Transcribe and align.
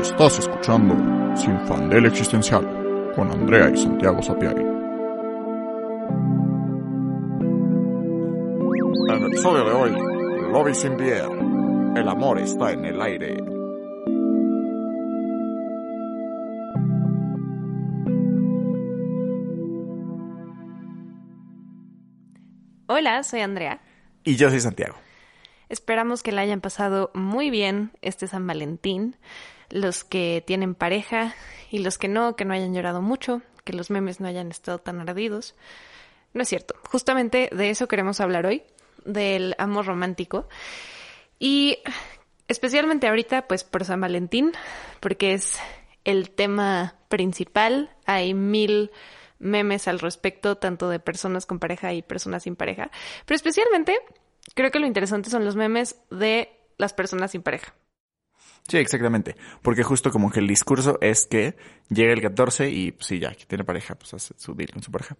Estás 0.00 0.38
escuchando 0.38 0.94
Sin 1.36 1.58
Fandel 1.66 2.06
Existencial 2.06 3.12
con 3.14 3.30
Andrea 3.30 3.70
y 3.70 3.76
Santiago 3.78 4.20
Sapiari. 4.22 4.62
En 9.08 9.10
el 9.10 9.26
episodio 9.26 9.64
de 9.64 9.72
hoy, 9.72 9.90
Lobby 10.52 10.74
sin. 10.74 10.92
El 11.96 12.08
amor 12.08 12.38
está 12.38 12.72
en 12.72 12.84
el 12.84 13.00
aire. 13.00 13.36
Hola, 22.86 23.22
soy 23.22 23.40
Andrea. 23.40 23.80
Y 24.24 24.36
yo 24.36 24.50
soy 24.50 24.60
Santiago. 24.60 25.05
Esperamos 25.68 26.22
que 26.22 26.32
la 26.32 26.42
hayan 26.42 26.60
pasado 26.60 27.10
muy 27.14 27.50
bien 27.50 27.90
este 28.02 28.26
San 28.26 28.46
Valentín. 28.46 29.16
Los 29.68 30.04
que 30.04 30.44
tienen 30.46 30.74
pareja 30.74 31.34
y 31.70 31.78
los 31.78 31.98
que 31.98 32.08
no, 32.08 32.36
que 32.36 32.44
no 32.44 32.54
hayan 32.54 32.72
llorado 32.72 33.02
mucho, 33.02 33.42
que 33.64 33.72
los 33.72 33.90
memes 33.90 34.20
no 34.20 34.28
hayan 34.28 34.50
estado 34.50 34.78
tan 34.78 35.00
ardidos. 35.00 35.56
No 36.34 36.42
es 36.42 36.48
cierto. 36.48 36.74
Justamente 36.84 37.50
de 37.52 37.70
eso 37.70 37.88
queremos 37.88 38.20
hablar 38.20 38.46
hoy, 38.46 38.62
del 39.04 39.54
amor 39.58 39.86
romántico. 39.86 40.48
Y 41.38 41.78
especialmente 42.46 43.08
ahorita, 43.08 43.48
pues 43.48 43.64
por 43.64 43.84
San 43.84 44.00
Valentín, 44.00 44.52
porque 45.00 45.32
es 45.32 45.58
el 46.04 46.30
tema 46.30 46.94
principal. 47.08 47.90
Hay 48.04 48.34
mil 48.34 48.92
memes 49.38 49.88
al 49.88 49.98
respecto, 49.98 50.56
tanto 50.56 50.88
de 50.88 51.00
personas 51.00 51.44
con 51.46 51.58
pareja 51.58 51.92
y 51.92 52.02
personas 52.02 52.44
sin 52.44 52.54
pareja. 52.54 52.90
Pero 53.24 53.36
especialmente 53.36 53.98
creo 54.56 54.72
que 54.72 54.80
lo 54.80 54.86
interesante 54.86 55.30
son 55.30 55.44
los 55.44 55.54
memes 55.54 55.96
de 56.10 56.50
las 56.78 56.92
personas 56.92 57.30
sin 57.30 57.42
pareja. 57.42 57.74
Sí, 58.68 58.78
exactamente. 58.78 59.36
Porque 59.62 59.84
justo 59.84 60.10
como 60.10 60.30
que 60.30 60.40
el 60.40 60.48
discurso 60.48 60.98
es 61.00 61.26
que 61.26 61.56
llega 61.88 62.12
el 62.12 62.20
14 62.20 62.68
y 62.70 62.90
pues, 62.90 63.06
sí, 63.06 63.20
ya, 63.20 63.32
que 63.32 63.44
tiene 63.44 63.62
pareja, 63.62 63.94
pues 63.94 64.14
hace 64.14 64.34
su 64.36 64.54
deal 64.54 64.70
con 64.72 64.82
su 64.82 64.90
pareja. 64.90 65.16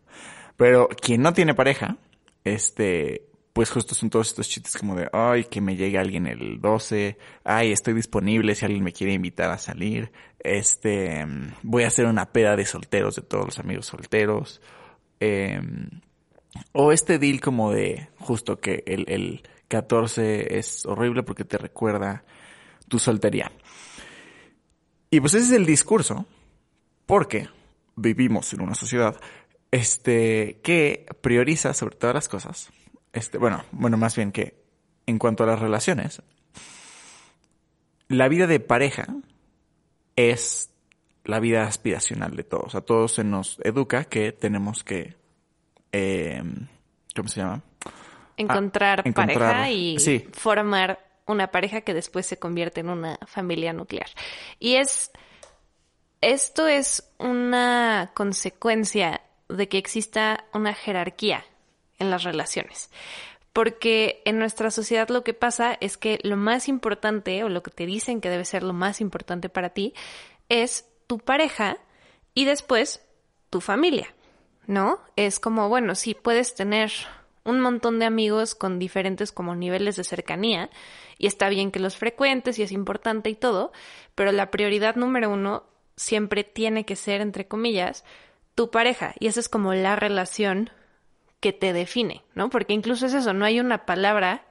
Pero 0.56 0.88
quien 0.88 1.22
no 1.22 1.32
tiene 1.32 1.54
pareja, 1.54 1.96
este, 2.42 3.28
pues 3.52 3.70
justo 3.70 3.94
son 3.94 4.10
todos 4.10 4.28
estos 4.28 4.48
chistes 4.48 4.76
como 4.76 4.96
de, 4.96 5.08
ay, 5.12 5.44
que 5.44 5.60
me 5.60 5.76
llegue 5.76 5.98
alguien 5.98 6.26
el 6.26 6.60
12, 6.60 7.16
ay, 7.44 7.70
estoy 7.70 7.94
disponible 7.94 8.54
si 8.54 8.64
alguien 8.64 8.82
me 8.82 8.92
quiere 8.92 9.12
invitar 9.12 9.50
a 9.50 9.58
salir, 9.58 10.10
este, 10.40 11.24
voy 11.62 11.84
a 11.84 11.88
hacer 11.88 12.06
una 12.06 12.32
peda 12.32 12.56
de 12.56 12.66
solteros 12.66 13.16
de 13.16 13.22
todos 13.22 13.44
los 13.44 13.58
amigos 13.58 13.86
solteros, 13.86 14.60
eh, 15.20 15.60
o 16.72 16.92
este 16.92 17.18
deal 17.18 17.40
como 17.40 17.72
de 17.72 18.08
justo 18.18 18.58
que 18.58 18.82
el, 18.86 19.04
el 19.08 19.42
14 19.68 20.58
es 20.58 20.86
horrible 20.86 21.22
porque 21.22 21.44
te 21.44 21.58
recuerda 21.58 22.24
tu 22.88 22.98
soltería. 22.98 23.50
Y 25.10 25.20
pues 25.20 25.34
ese 25.34 25.46
es 25.46 25.52
el 25.52 25.66
discurso, 25.66 26.26
porque 27.06 27.48
vivimos 27.94 28.52
en 28.52 28.60
una 28.60 28.74
sociedad 28.74 29.18
este, 29.70 30.60
que 30.62 31.06
prioriza 31.20 31.74
sobre 31.74 31.96
todas 31.96 32.14
las 32.14 32.28
cosas. 32.28 32.70
Este, 33.12 33.38
bueno, 33.38 33.64
bueno, 33.72 33.96
más 33.96 34.16
bien 34.16 34.32
que 34.32 34.62
en 35.06 35.18
cuanto 35.18 35.44
a 35.44 35.46
las 35.46 35.60
relaciones, 35.60 36.22
la 38.08 38.28
vida 38.28 38.46
de 38.46 38.60
pareja 38.60 39.06
es 40.16 40.70
la 41.24 41.40
vida 41.40 41.64
aspiracional 41.64 42.36
de 42.36 42.44
todos. 42.44 42.74
A 42.74 42.80
todos 42.80 43.12
se 43.14 43.24
nos 43.24 43.58
educa 43.62 44.04
que 44.04 44.32
tenemos 44.32 44.84
que 44.84 45.16
eh, 45.96 46.42
¿cómo 47.14 47.28
se 47.28 47.40
llama? 47.40 47.62
Encontrar, 48.36 49.00
Ah, 49.00 49.08
encontrar- 49.08 49.38
pareja 49.38 49.70
y 49.70 49.98
sí. 49.98 50.28
formar 50.32 51.00
una 51.26 51.50
pareja 51.50 51.80
que 51.80 51.94
después 51.94 52.26
se 52.26 52.38
convierte 52.38 52.80
en 52.80 52.90
una 52.90 53.18
familia 53.26 53.72
nuclear. 53.72 54.08
Y 54.60 54.74
es, 54.76 55.10
esto 56.20 56.68
es 56.68 57.08
una 57.18 58.10
consecuencia 58.14 59.22
de 59.48 59.68
que 59.68 59.78
exista 59.78 60.44
una 60.52 60.74
jerarquía 60.74 61.44
en 61.98 62.10
las 62.10 62.24
relaciones. 62.24 62.90
Porque 63.52 64.20
en 64.26 64.38
nuestra 64.38 64.70
sociedad 64.70 65.08
lo 65.08 65.24
que 65.24 65.32
pasa 65.32 65.78
es 65.80 65.96
que 65.96 66.18
lo 66.22 66.36
más 66.36 66.68
importante, 66.68 67.42
o 67.42 67.48
lo 67.48 67.62
que 67.62 67.70
te 67.70 67.86
dicen 67.86 68.20
que 68.20 68.28
debe 68.28 68.44
ser 68.44 68.62
lo 68.62 68.74
más 68.74 69.00
importante 69.00 69.48
para 69.48 69.70
ti, 69.70 69.94
es 70.50 70.84
tu 71.06 71.18
pareja 71.18 71.78
y 72.34 72.44
después 72.44 73.00
tu 73.48 73.60
familia. 73.62 74.14
¿No? 74.66 75.00
Es 75.16 75.40
como, 75.40 75.68
bueno, 75.68 75.94
sí, 75.94 76.14
puedes 76.14 76.54
tener 76.54 76.92
un 77.44 77.60
montón 77.60 77.98
de 77.98 78.06
amigos 78.06 78.54
con 78.54 78.78
diferentes 78.78 79.32
como 79.32 79.54
niveles 79.54 79.96
de 79.96 80.04
cercanía 80.04 80.68
y 81.16 81.26
está 81.26 81.48
bien 81.48 81.70
que 81.70 81.78
los 81.78 81.96
frecuentes 81.96 82.58
y 82.58 82.62
es 82.62 82.72
importante 82.72 83.30
y 83.30 83.34
todo, 83.34 83.72
pero 84.14 84.32
la 84.32 84.50
prioridad 84.50 84.96
número 84.96 85.30
uno 85.30 85.64
siempre 85.96 86.44
tiene 86.44 86.84
que 86.84 86.96
ser, 86.96 87.20
entre 87.20 87.46
comillas, 87.46 88.04
tu 88.54 88.70
pareja 88.70 89.14
y 89.18 89.28
esa 89.28 89.40
es 89.40 89.48
como 89.48 89.74
la 89.74 89.96
relación 89.96 90.70
que 91.40 91.52
te 91.52 91.72
define, 91.72 92.24
¿no? 92.34 92.50
Porque 92.50 92.72
incluso 92.72 93.06
es 93.06 93.14
eso, 93.14 93.32
no 93.32 93.44
hay 93.44 93.60
una 93.60 93.86
palabra, 93.86 94.44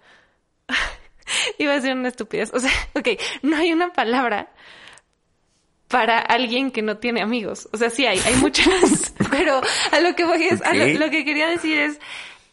iba 1.59 1.73
a 1.73 1.75
decir 1.75 1.93
una 1.93 2.07
estupidez, 2.07 2.53
o 2.53 2.59
sea, 2.59 2.71
ok, 2.95 3.09
no 3.41 3.57
hay 3.57 3.73
una 3.73 3.91
palabra 3.91 4.53
para 5.95 6.19
alguien 6.19 6.71
que 6.71 6.81
no 6.81 6.97
tiene 6.97 7.21
amigos. 7.21 7.69
O 7.71 7.77
sea, 7.77 7.89
sí 7.89 8.05
hay, 8.05 8.19
hay 8.19 8.35
muchas, 8.35 9.13
pero 9.31 9.61
a 9.93 9.99
lo 10.01 10.13
que 10.13 10.25
voy 10.25 10.43
es, 10.43 10.61
a 10.61 10.73
lo, 10.73 11.09
que 11.09 11.23
quería 11.23 11.47
decir 11.47 11.77
es, 11.77 12.01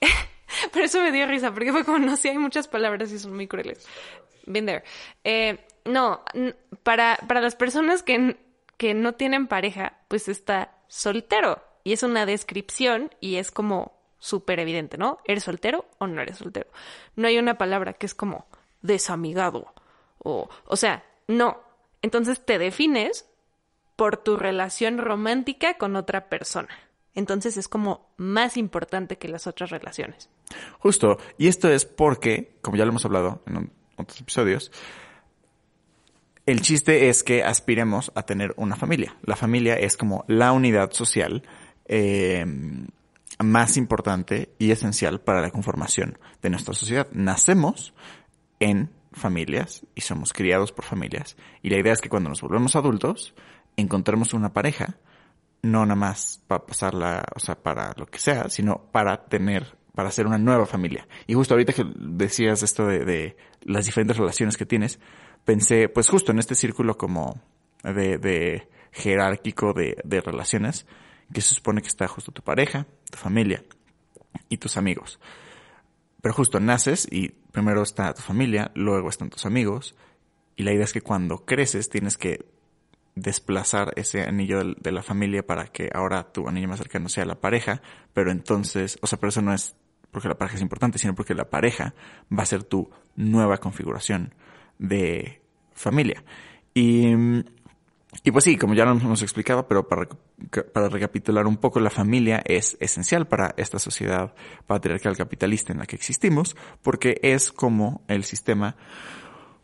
por 0.73 0.83
eso 0.83 1.03
me 1.03 1.11
dio 1.11 1.27
risa, 1.27 1.53
porque 1.53 1.73
fue 1.73 1.85
como, 1.85 1.99
no, 1.99 2.17
sí 2.17 2.29
hay 2.29 2.39
muchas 2.39 2.69
palabras 2.69 3.11
y 3.11 3.19
son 3.19 3.35
muy 3.35 3.49
crueles. 3.49 3.85
Been 4.47 4.67
there. 4.67 4.85
Eh, 5.25 5.59
no, 5.85 6.23
para, 6.85 7.19
para 7.27 7.41
las 7.41 7.57
personas 7.57 8.05
que, 8.05 8.37
que 8.77 8.95
no 8.95 9.15
tienen 9.15 9.49
pareja, 9.49 9.99
pues 10.07 10.29
está 10.29 10.77
soltero. 10.87 11.65
Y 11.83 11.95
es 11.95 12.05
una 12.05 12.27
descripción 12.27 13.13
y 13.19 13.39
es 13.39 13.51
como 13.51 13.99
súper 14.21 14.61
evidente, 14.61 14.99
¿no? 14.99 15.19
¿Eres 15.25 15.43
soltero 15.43 15.87
o 15.99 16.07
no 16.07 16.23
eres 16.23 16.39
soltero? 16.39 16.71
No 17.17 17.27
hay 17.27 17.39
una 17.39 17.59
palabra 17.59 17.95
que 17.95 18.07
es 18.07 18.15
como 18.15 18.47
desamigado. 18.83 19.75
O, 20.19 20.49
o 20.65 20.77
sea, 20.77 21.05
no. 21.27 21.61
Entonces 22.03 22.45
te 22.45 22.59
defines 22.61 23.27
por 23.97 24.17
tu 24.17 24.37
relación 24.37 24.99
romántica 24.99 25.75
con 25.75 25.97
otra 25.97 26.29
persona. 26.29 26.69
Entonces 27.15 27.57
es 27.57 27.69
como 27.69 28.13
más 28.17 28.57
importante 28.57 29.19
que 29.19 29.29
las 29.29 29.47
otras 29.47 29.71
relaciones. 29.71 30.31
Justo. 30.79 31.19
Y 31.39 31.49
esto 31.49 31.69
es 31.69 31.85
porque, 31.85 32.57
como 32.63 32.77
ya 32.77 32.85
lo 32.85 32.91
hemos 32.91 33.05
hablado 33.05 33.43
en 33.47 33.71
otros 33.97 34.21
episodios, 34.21 34.73
el 36.47 36.61
chiste 36.61 37.09
es 37.09 37.23
que 37.23 37.45
aspiremos 37.45 38.11
a 38.15 38.25
tener 38.25 38.55
una 38.57 38.77
familia. 38.77 39.17
La 39.23 39.37
familia 39.37 39.75
es 39.75 39.97
como 39.97 40.25
la 40.27 40.53
unidad 40.53 40.93
social 40.93 41.43
eh, 41.87 42.45
más 43.39 43.77
importante 43.77 44.55
y 44.59 44.71
esencial 44.71 45.21
para 45.21 45.41
la 45.41 45.51
conformación 45.51 46.19
de 46.41 46.51
nuestra 46.51 46.75
sociedad. 46.75 47.09
Nacemos 47.13 47.95
en 48.59 48.91
familias 49.13 49.87
y 49.95 50.01
somos 50.01 50.33
criados 50.33 50.73
por 50.73 50.85
familias. 50.85 51.37
Y 51.63 51.71
la 51.71 51.79
idea 51.79 51.93
es 51.93 52.01
que 52.01 52.09
cuando 52.09 52.31
nos 52.31 52.41
volvemos 52.41 52.75
adultos, 52.77 53.35
encontremos 53.77 54.35
una 54.35 54.53
pareja, 54.53 54.97
no 55.63 55.85
nada 55.87 55.95
más 55.95 56.43
para 56.47 56.67
pasarla, 56.67 57.25
o 57.35 57.41
sea, 57.41 57.63
para 57.63 57.95
lo 57.97 58.07
que 58.07 58.19
sea, 58.19 58.49
sino 58.49 58.91
para 58.93 59.27
tener, 59.27 59.77
para 59.95 60.09
hacer 60.09 60.27
una 60.27 60.39
nueva 60.39 60.67
familia. 60.67 61.07
Y 61.27 61.35
justo 61.35 61.55
ahorita 61.55 61.73
que 61.73 61.85
decías 61.97 62.63
esto 62.63 62.87
de, 62.87 63.37
las 63.63 63.87
diferentes 63.87 64.17
relaciones 64.17 64.57
que 64.57 64.67
tienes, 64.67 64.99
pensé, 65.45 65.89
pues 65.89 66.09
justo 66.09 66.33
en 66.33 66.39
este 66.39 66.55
círculo 66.55 66.97
como 66.97 67.41
de, 67.85 68.19
de 68.19 68.69
jerárquico 68.93 69.73
de 69.73 70.21
relaciones, 70.21 70.87
que 71.33 71.41
se 71.41 71.55
supone 71.55 71.81
que 71.81 71.89
está 71.89 72.07
justo 72.09 72.33
tu 72.33 72.43
pareja, 72.43 72.87
tu 73.11 73.19
familia 73.19 73.65
y 74.49 74.59
tus 74.59 74.77
amigos. 74.77 75.19
Pero 76.21 76.35
justo 76.35 76.61
naces 76.61 77.09
y 77.11 77.31
primero 77.31 77.83
está 77.83 78.15
tu 78.15 78.23
familia, 78.23 78.71
luego 78.75 79.09
están 79.09 79.31
tus 79.31 79.47
amigos, 79.47 79.97
y 80.57 80.63
la 80.63 80.73
idea 80.73 80.85
es 80.85 80.93
que 80.93 81.01
cuando 81.01 81.45
creces 81.45 81.89
tienes 81.89 82.17
que 82.17 82.47
desplazar 83.15 83.93
ese 83.97 84.23
anillo 84.23 84.63
de 84.65 84.93
la 84.93 85.03
familia 85.03 85.47
para 85.47 85.67
que 85.67 85.91
ahora 85.93 86.33
tu 86.33 86.49
anillo 86.49 86.69
más 86.69 86.79
cercano 86.79 87.09
sea 87.09 87.25
la 87.25 87.41
pareja, 87.41 87.83
pero 88.15 88.31
entonces, 88.31 88.99
o 89.03 89.07
sea, 89.07 89.19
pero 89.19 89.29
eso 89.29 89.43
no 89.43 89.53
es 89.53 89.77
porque 90.11 90.29
la 90.29 90.37
pareja 90.37 90.57
es 90.57 90.63
importante, 90.63 90.99
sino 90.99 91.15
porque 91.15 91.35
la 91.35 91.49
pareja 91.49 91.95
va 92.31 92.43
a 92.43 92.47
ser 92.47 92.63
tu 92.63 92.91
nueva 93.17 93.57
configuración 93.57 94.35
de 94.79 95.41
familia. 95.73 96.23
Y, 96.75 97.15
y 98.23 98.31
pues 98.31 98.45
sí, 98.45 98.57
como 98.57 98.75
ya 98.75 98.85
lo 98.85 98.93
hemos 98.93 99.23
explicado, 99.23 99.67
pero 99.67 99.89
para, 99.89 100.09
para 100.73 100.89
recapitular 100.91 101.47
un 101.47 101.57
poco, 101.57 101.81
la 101.81 101.89
familia 101.89 102.43
es 102.45 102.77
esencial 102.79 103.27
para 103.27 103.55
esta 103.57 103.79
sociedad 103.79 104.35
patriarcal 104.67 105.17
capitalista 105.17 105.73
en 105.73 105.79
la 105.79 105.87
que 105.87 105.97
existimos, 105.97 106.57
porque 106.83 107.19
es 107.23 107.51
como 107.51 108.03
el 108.07 108.25
sistema 108.25 108.77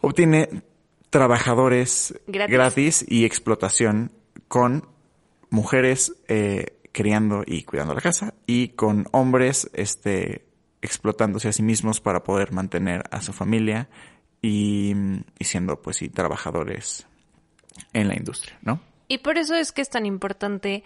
obtiene 0.00 0.62
trabajadores 1.10 2.14
Gratis. 2.26 2.52
gratis, 2.52 3.04
y 3.08 3.24
explotación 3.24 4.12
con 4.48 4.88
mujeres 5.50 6.14
eh, 6.28 6.78
criando 6.92 7.42
y 7.46 7.62
cuidando 7.62 7.94
la 7.94 8.00
casa 8.00 8.34
y 8.46 8.68
con 8.70 9.06
hombres 9.12 9.70
este 9.72 10.44
explotándose 10.80 11.48
a 11.48 11.52
sí 11.52 11.62
mismos 11.62 12.00
para 12.00 12.22
poder 12.22 12.52
mantener 12.52 13.04
a 13.10 13.20
su 13.20 13.32
familia 13.32 13.88
y, 14.40 14.94
y 15.38 15.44
siendo 15.44 15.80
pues 15.82 15.96
sí 15.96 16.08
trabajadores 16.08 17.06
en 17.92 18.08
la 18.08 18.16
industria, 18.16 18.58
¿no? 18.62 18.80
Y 19.08 19.18
por 19.18 19.38
eso 19.38 19.54
es 19.54 19.72
que 19.72 19.82
es 19.82 19.90
tan 19.90 20.06
importante 20.06 20.84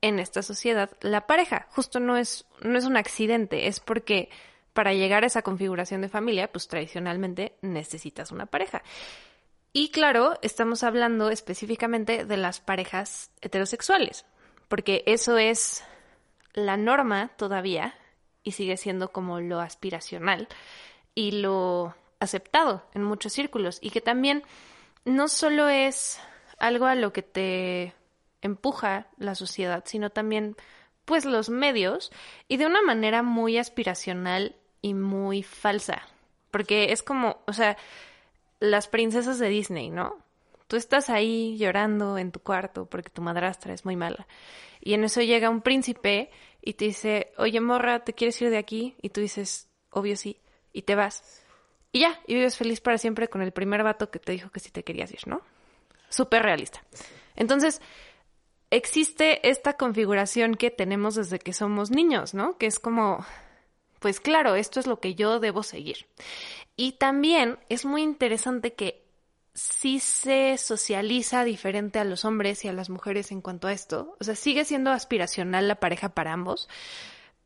en 0.00 0.18
esta 0.18 0.42
sociedad 0.42 0.90
la 1.00 1.26
pareja. 1.26 1.66
Justo 1.70 2.00
no 2.00 2.16
es, 2.16 2.46
no 2.62 2.78
es 2.78 2.84
un 2.86 2.96
accidente, 2.96 3.66
es 3.66 3.80
porque 3.80 4.30
para 4.72 4.94
llegar 4.94 5.24
a 5.24 5.26
esa 5.26 5.42
configuración 5.42 6.00
de 6.00 6.08
familia, 6.08 6.50
pues 6.50 6.68
tradicionalmente 6.68 7.54
necesitas 7.60 8.32
una 8.32 8.46
pareja. 8.46 8.82
Y 9.72 9.90
claro, 9.90 10.38
estamos 10.42 10.82
hablando 10.82 11.30
específicamente 11.30 12.24
de 12.24 12.36
las 12.36 12.60
parejas 12.60 13.30
heterosexuales, 13.40 14.26
porque 14.68 15.04
eso 15.06 15.38
es 15.38 15.84
la 16.54 16.76
norma 16.76 17.28
todavía 17.36 17.94
y 18.42 18.52
sigue 18.52 18.76
siendo 18.76 19.12
como 19.12 19.40
lo 19.40 19.60
aspiracional 19.60 20.48
y 21.14 21.32
lo 21.32 21.94
aceptado 22.18 22.84
en 22.94 23.04
muchos 23.04 23.32
círculos 23.32 23.78
y 23.80 23.90
que 23.90 24.00
también 24.00 24.42
no 25.04 25.28
solo 25.28 25.68
es 25.68 26.20
algo 26.58 26.86
a 26.86 26.94
lo 26.94 27.12
que 27.12 27.22
te 27.22 27.94
empuja 28.42 29.06
la 29.18 29.34
sociedad, 29.34 29.84
sino 29.86 30.10
también 30.10 30.56
pues 31.04 31.24
los 31.24 31.48
medios 31.48 32.10
y 32.48 32.56
de 32.56 32.66
una 32.66 32.82
manera 32.82 33.22
muy 33.22 33.56
aspiracional 33.58 34.56
y 34.82 34.94
muy 34.94 35.42
falsa, 35.42 36.02
porque 36.50 36.92
es 36.92 37.02
como, 37.02 37.38
o 37.46 37.52
sea, 37.52 37.76
las 38.60 38.86
princesas 38.86 39.38
de 39.38 39.48
Disney, 39.48 39.90
¿no? 39.90 40.18
Tú 40.68 40.76
estás 40.76 41.10
ahí 41.10 41.56
llorando 41.58 42.16
en 42.16 42.30
tu 42.30 42.38
cuarto 42.40 42.86
porque 42.86 43.10
tu 43.10 43.22
madrastra 43.22 43.74
es 43.74 43.84
muy 43.84 43.96
mala. 43.96 44.28
Y 44.80 44.94
en 44.94 45.02
eso 45.02 45.20
llega 45.20 45.50
un 45.50 45.62
príncipe 45.62 46.30
y 46.62 46.74
te 46.74 46.84
dice, 46.84 47.32
oye 47.38 47.60
morra, 47.60 48.04
¿te 48.04 48.12
quieres 48.12 48.40
ir 48.40 48.50
de 48.50 48.58
aquí? 48.58 48.94
Y 49.02 49.08
tú 49.08 49.20
dices, 49.20 49.68
obvio 49.90 50.16
sí, 50.16 50.40
y 50.72 50.82
te 50.82 50.94
vas. 50.94 51.42
Y 51.92 52.00
ya, 52.00 52.20
y 52.26 52.34
vives 52.34 52.56
feliz 52.56 52.80
para 52.80 52.98
siempre 52.98 53.28
con 53.28 53.42
el 53.42 53.52
primer 53.52 53.82
vato 53.82 54.10
que 54.10 54.20
te 54.20 54.32
dijo 54.32 54.50
que 54.50 54.60
sí 54.60 54.70
te 54.70 54.84
querías 54.84 55.12
ir, 55.12 55.26
¿no? 55.26 55.42
Súper 56.08 56.42
realista. 56.42 56.84
Entonces, 57.34 57.80
existe 58.70 59.48
esta 59.48 59.72
configuración 59.74 60.54
que 60.54 60.70
tenemos 60.70 61.16
desde 61.16 61.38
que 61.38 61.52
somos 61.52 61.90
niños, 61.90 62.34
¿no? 62.34 62.56
Que 62.58 62.66
es 62.66 62.78
como, 62.78 63.24
pues 63.98 64.20
claro, 64.20 64.54
esto 64.54 64.80
es 64.80 64.86
lo 64.86 65.00
que 65.00 65.14
yo 65.14 65.40
debo 65.40 65.62
seguir. 65.62 66.06
Y 66.80 66.92
también 66.92 67.58
es 67.68 67.84
muy 67.84 68.00
interesante 68.00 68.72
que 68.72 69.04
sí 69.52 70.00
se 70.00 70.56
socializa 70.56 71.44
diferente 71.44 71.98
a 71.98 72.04
los 72.04 72.24
hombres 72.24 72.64
y 72.64 72.68
a 72.68 72.72
las 72.72 72.88
mujeres 72.88 73.32
en 73.32 73.42
cuanto 73.42 73.68
a 73.68 73.74
esto. 73.74 74.16
O 74.18 74.24
sea, 74.24 74.34
sigue 74.34 74.64
siendo 74.64 74.90
aspiracional 74.90 75.68
la 75.68 75.74
pareja 75.74 76.14
para 76.14 76.32
ambos, 76.32 76.70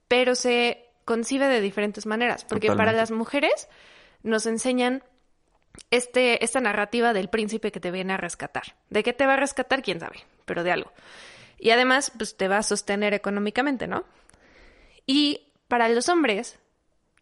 pero 0.06 0.36
se 0.36 0.88
concibe 1.04 1.48
de 1.48 1.60
diferentes 1.60 2.06
maneras. 2.06 2.44
Porque 2.44 2.70
para 2.76 2.92
las 2.92 3.10
mujeres 3.10 3.68
nos 4.22 4.46
enseñan 4.46 5.02
este, 5.90 6.44
esta 6.44 6.60
narrativa 6.60 7.12
del 7.12 7.28
príncipe 7.28 7.72
que 7.72 7.80
te 7.80 7.90
viene 7.90 8.12
a 8.12 8.18
rescatar. 8.18 8.76
¿De 8.88 9.02
qué 9.02 9.12
te 9.12 9.26
va 9.26 9.32
a 9.32 9.38
rescatar? 9.38 9.82
Quién 9.82 9.98
sabe, 9.98 10.20
pero 10.44 10.62
de 10.62 10.70
algo. 10.70 10.92
Y 11.58 11.70
además, 11.70 12.12
pues 12.16 12.36
te 12.36 12.46
va 12.46 12.58
a 12.58 12.62
sostener 12.62 13.14
económicamente, 13.14 13.88
¿no? 13.88 14.04
Y 15.06 15.48
para 15.66 15.88
los 15.88 16.08
hombres, 16.08 16.56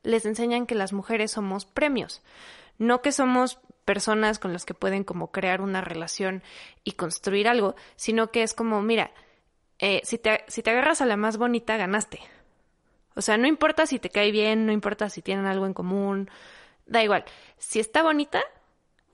les 0.02 0.26
enseñan 0.26 0.66
que 0.66 0.74
las 0.74 0.92
mujeres 0.92 1.32
somos 1.32 1.64
premios, 1.64 2.22
no 2.78 3.02
que 3.02 3.12
somos 3.12 3.58
personas 3.84 4.38
con 4.38 4.52
las 4.52 4.64
que 4.64 4.74
pueden 4.74 5.04
como 5.04 5.30
crear 5.30 5.60
una 5.60 5.80
relación 5.80 6.42
y 6.84 6.92
construir 6.92 7.48
algo, 7.48 7.74
sino 7.96 8.30
que 8.30 8.42
es 8.42 8.54
como, 8.54 8.82
mira, 8.82 9.10
eh, 9.78 10.00
si, 10.04 10.18
te, 10.18 10.44
si 10.48 10.62
te 10.62 10.70
agarras 10.70 11.00
a 11.00 11.06
la 11.06 11.16
más 11.16 11.36
bonita, 11.36 11.76
ganaste. 11.76 12.20
O 13.14 13.22
sea, 13.22 13.36
no 13.36 13.46
importa 13.46 13.86
si 13.86 13.98
te 13.98 14.10
cae 14.10 14.30
bien, 14.30 14.66
no 14.66 14.72
importa 14.72 15.10
si 15.10 15.22
tienen 15.22 15.46
algo 15.46 15.66
en 15.66 15.74
común, 15.74 16.30
da 16.86 17.02
igual. 17.02 17.24
Si 17.58 17.80
está 17.80 18.02
bonita, 18.02 18.42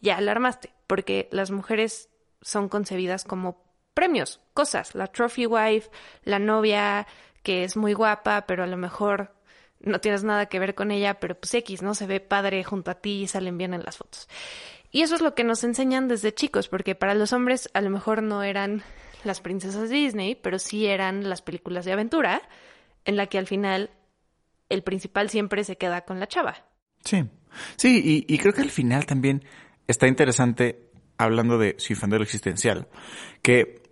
ya 0.01 0.21
la 0.21 0.33
armaste, 0.33 0.73
porque 0.87 1.29
las 1.33 1.51
mujeres 1.51 2.09
son 2.43 2.69
concebidas 2.69 3.25
como 3.25 3.65
premios, 3.95 4.41
cosas. 4.55 4.95
La 4.95 5.09
trophy 5.09 5.47
wife, 5.47 5.91
la 6.23 6.39
novia 6.39 7.07
que 7.43 7.65
es 7.65 7.77
muy 7.77 7.95
guapa, 7.95 8.45
pero 8.47 8.63
a 8.63 8.67
lo 8.67 8.77
mejor 8.77 9.33
no 9.81 10.01
tienes 10.01 10.25
nada 10.25 10.47
que 10.47 10.59
ver 10.59 10.75
con 10.75 10.91
ella, 10.91 11.21
pero 11.21 11.39
pues 11.39 11.55
X, 11.55 11.83
¿no? 11.83 11.95
Se 11.95 12.07
ve 12.07 12.21
padre 12.21 12.65
junto 12.65 12.91
a 12.91 12.95
ti 12.95 13.23
y 13.23 13.29
salen 13.29 13.59
bien 13.59 13.75
en 13.75 13.83
las 13.83 13.97
fotos. 13.97 14.29
Y 14.91 15.03
eso 15.03 15.15
es 15.15 15.21
lo 15.21 15.35
que 15.35 15.45
nos 15.45 15.65
enseñan 15.65 16.09
desde 16.09 16.35
chicos, 16.35 16.69
porque 16.69 16.95
para 16.95 17.15
los 17.15 17.33
hombres 17.33 17.69
a 17.75 17.81
lo 17.81 17.91
mejor 17.91 18.23
no 18.23 18.43
eran 18.43 18.83
las 19.25 19.41
princesas 19.41 19.91
Disney, 19.91 20.35
pero 20.35 20.59
sí 20.59 20.87
eran 20.87 21.29
las 21.29 21.43
películas 21.43 21.85
de 21.85 21.93
aventura, 21.93 22.43
en 23.05 23.17
la 23.17 23.27
que 23.27 23.39
al 23.39 23.47
final 23.47 23.91
el 24.69 24.83
principal 24.83 25.31
siempre 25.31 25.65
se 25.65 25.77
queda 25.77 26.03
con 26.03 26.21
la 26.21 26.29
chava. 26.29 26.65
Sí, 27.05 27.25
sí, 27.77 28.25
y, 28.27 28.39
creo 28.39 28.53
que 28.53 28.63
al 28.63 28.71
final 28.71 29.07
también 29.07 29.45
está 29.87 30.07
interesante, 30.07 30.91
hablando 31.17 31.59
de 31.59 31.75
su 31.79 31.93
infandero 31.93 32.23
existencial, 32.23 32.89
que 33.43 33.83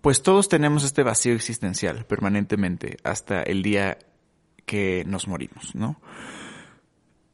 pues 0.00 0.22
todos 0.22 0.48
tenemos 0.48 0.84
este 0.84 1.02
vacío 1.02 1.34
existencial 1.34 2.06
permanentemente 2.06 2.96
hasta 3.04 3.42
el 3.42 3.62
día 3.62 3.98
que 4.64 5.04
nos 5.06 5.28
morimos, 5.28 5.74
¿no? 5.74 6.00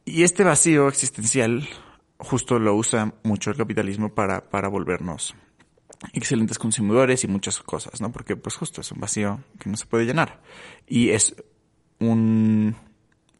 Y 0.05 0.23
este 0.23 0.43
vacío 0.43 0.87
existencial 0.87 1.67
justo 2.17 2.59
lo 2.59 2.75
usa 2.75 3.13
mucho 3.23 3.51
el 3.51 3.57
capitalismo 3.57 4.13
para, 4.13 4.49
para 4.49 4.67
volvernos 4.67 5.35
excelentes 6.13 6.57
consumidores 6.57 7.23
y 7.23 7.27
muchas 7.27 7.59
cosas, 7.59 8.01
¿no? 8.01 8.11
Porque 8.11 8.35
pues 8.35 8.55
justo 8.55 8.81
es 8.81 8.91
un 8.91 8.99
vacío 8.99 9.43
que 9.59 9.69
no 9.69 9.77
se 9.77 9.85
puede 9.85 10.05
llenar. 10.05 10.41
Y 10.87 11.09
es 11.09 11.35
un, 11.99 12.75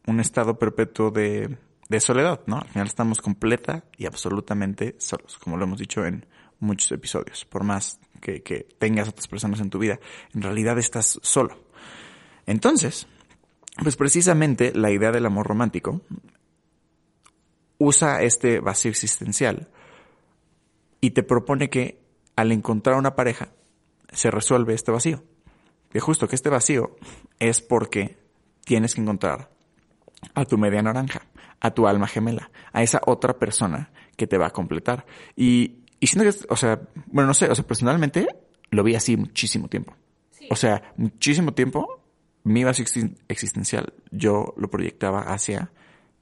un 0.06 0.20
estado 0.20 0.58
perpetuo 0.58 1.10
de, 1.10 1.56
de 1.88 2.00
soledad, 2.00 2.40
¿no? 2.46 2.58
Al 2.58 2.68
final 2.68 2.86
estamos 2.86 3.20
completa 3.20 3.84
y 3.96 4.06
absolutamente 4.06 4.96
solos, 4.98 5.38
como 5.38 5.56
lo 5.56 5.64
hemos 5.64 5.78
dicho 5.78 6.04
en 6.06 6.26
muchos 6.60 6.92
episodios. 6.92 7.44
Por 7.44 7.64
más 7.64 8.00
que, 8.20 8.42
que 8.42 8.66
tengas 8.78 9.08
otras 9.08 9.28
personas 9.28 9.60
en 9.60 9.70
tu 9.70 9.78
vida, 9.78 9.98
en 10.34 10.42
realidad 10.42 10.78
estás 10.78 11.18
solo. 11.22 11.58
Entonces, 12.46 13.06
pues 13.80 13.96
precisamente 13.96 14.72
la 14.74 14.90
idea 14.90 15.12
del 15.12 15.26
amor 15.26 15.46
romántico 15.46 16.02
usa 17.78 18.22
este 18.22 18.60
vacío 18.60 18.90
existencial 18.90 19.68
y 21.00 21.10
te 21.10 21.22
propone 21.22 21.70
que 21.70 22.00
al 22.36 22.52
encontrar 22.52 22.96
una 22.96 23.16
pareja 23.16 23.48
se 24.12 24.30
resuelve 24.30 24.74
este 24.74 24.92
vacío. 24.92 25.22
Que 25.90 26.00
justo 26.00 26.28
que 26.28 26.36
este 26.36 26.48
vacío 26.48 26.96
es 27.38 27.60
porque 27.60 28.18
tienes 28.64 28.94
que 28.94 29.00
encontrar 29.00 29.50
a 30.34 30.44
tu 30.44 30.56
media 30.56 30.82
naranja, 30.82 31.22
a 31.60 31.72
tu 31.72 31.86
alma 31.86 32.06
gemela, 32.06 32.50
a 32.72 32.82
esa 32.82 33.00
otra 33.06 33.38
persona 33.38 33.90
que 34.16 34.26
te 34.26 34.38
va 34.38 34.46
a 34.46 34.52
completar. 34.52 35.04
Y, 35.34 35.84
y 35.98 36.06
siento 36.06 36.30
que, 36.30 36.46
o 36.48 36.56
sea, 36.56 36.80
bueno, 37.06 37.28
no 37.28 37.34
sé, 37.34 37.50
o 37.50 37.54
sea, 37.54 37.66
personalmente 37.66 38.28
lo 38.70 38.82
vi 38.82 38.94
así 38.94 39.16
muchísimo 39.16 39.68
tiempo. 39.68 39.94
O 40.50 40.56
sea, 40.56 40.94
muchísimo 40.96 41.52
tiempo 41.52 42.01
mi 42.44 42.64
vacío 42.64 42.84
existencial 43.28 43.92
yo 44.10 44.54
lo 44.56 44.70
proyectaba 44.70 45.20
hacia 45.22 45.70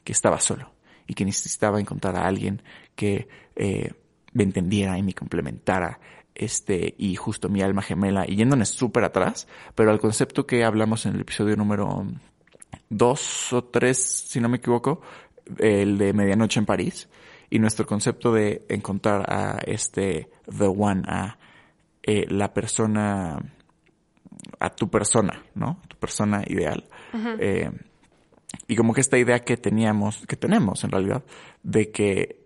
que 0.05 0.13
estaba 0.13 0.41
solo 0.41 0.73
y 1.07 1.15
que 1.15 1.25
necesitaba 1.25 1.81
encontrar 1.81 2.17
a 2.17 2.27
alguien 2.27 2.63
que 2.95 3.29
eh, 3.57 3.93
me 4.33 4.45
entendiera 4.45 4.99
y 4.99 5.03
me 5.03 5.15
complementara 5.15 5.99
este 6.35 6.95
y 6.99 7.17
justo 7.17 7.49
mi 7.49 7.63
alma 7.63 7.83
gemela 7.83 8.25
y 8.27 8.37
yéndonos 8.37 8.69
súper 8.69 9.05
atrás 9.05 9.49
pero 9.75 9.91
al 9.91 9.99
concepto 9.99 10.47
que 10.47 10.65
hablamos 10.65 11.07
en 11.07 11.15
el 11.15 11.23
episodio 11.23 11.57
número 11.57 12.07
dos 12.89 13.53
o 13.53 13.65
tres 13.65 13.99
si 14.29 14.41
no 14.41 14.49
me 14.49 14.59
equivoco 14.59 15.01
el 15.59 15.99
de 15.99 16.13
medianoche 16.13 16.61
en 16.61 16.67
París 16.67 17.09
y 17.51 17.59
nuestro 17.59 17.87
concepto 17.87 18.33
de 18.33 18.65
encontrar 18.69 19.25
a 19.29 19.59
este 19.67 20.31
the 20.47 20.67
one 20.67 21.03
a 21.07 21.37
eh, 22.03 22.27
la 22.29 22.55
persona 22.55 23.39
a 24.59 24.71
tu 24.71 24.89
persona, 24.89 25.43
¿no? 25.55 25.81
Tu 25.89 25.97
persona 25.97 26.43
ideal. 26.47 26.85
eh, 27.39 27.71
y 28.67 28.77
como 28.77 28.93
que 28.95 29.01
esta 29.01 29.19
idea 29.19 29.41
que 29.41 29.57
teníamos, 29.57 30.27
que 30.27 30.37
tenemos 30.37 30.85
en 30.85 30.91
realidad, 30.91 31.23
de 31.63 31.91
que, 31.91 32.41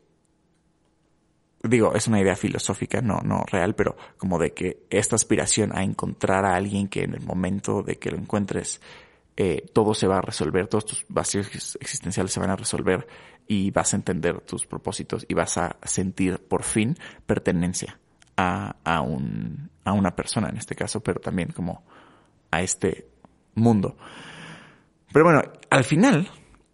digo, 1.62 1.94
es 1.94 2.08
una 2.08 2.20
idea 2.20 2.36
filosófica, 2.36 3.00
no, 3.00 3.20
no 3.24 3.44
real, 3.50 3.74
pero 3.74 3.96
como 4.18 4.38
de 4.38 4.52
que 4.52 4.86
esta 4.90 5.16
aspiración 5.16 5.76
a 5.76 5.82
encontrar 5.82 6.44
a 6.44 6.56
alguien 6.56 6.88
que 6.88 7.04
en 7.04 7.14
el 7.14 7.22
momento 7.22 7.82
de 7.82 7.96
que 7.96 8.10
lo 8.10 8.18
encuentres, 8.18 8.80
eh, 9.36 9.66
todo 9.72 9.94
se 9.94 10.06
va 10.06 10.18
a 10.18 10.22
resolver, 10.22 10.68
todos 10.68 10.86
tus 10.86 11.04
vacíos 11.08 11.48
existenciales 11.80 12.32
se 12.32 12.40
van 12.40 12.50
a 12.50 12.56
resolver 12.56 13.06
y 13.46 13.70
vas 13.70 13.92
a 13.92 13.96
entender 13.96 14.40
tus 14.42 14.66
propósitos 14.66 15.26
y 15.28 15.34
vas 15.34 15.58
a 15.58 15.76
sentir 15.82 16.38
por 16.38 16.62
fin 16.62 16.96
pertenencia 17.26 17.98
a, 18.36 18.76
a, 18.84 19.00
un, 19.00 19.70
a 19.84 19.92
una 19.92 20.14
persona 20.16 20.48
en 20.48 20.56
este 20.56 20.74
caso, 20.74 21.00
pero 21.00 21.20
también 21.20 21.52
como 21.52 21.84
a 22.50 22.62
este 22.62 23.08
mundo. 23.54 23.96
Pero 25.12 25.24
bueno, 25.24 25.42
al 25.70 25.84
final, 25.84 26.28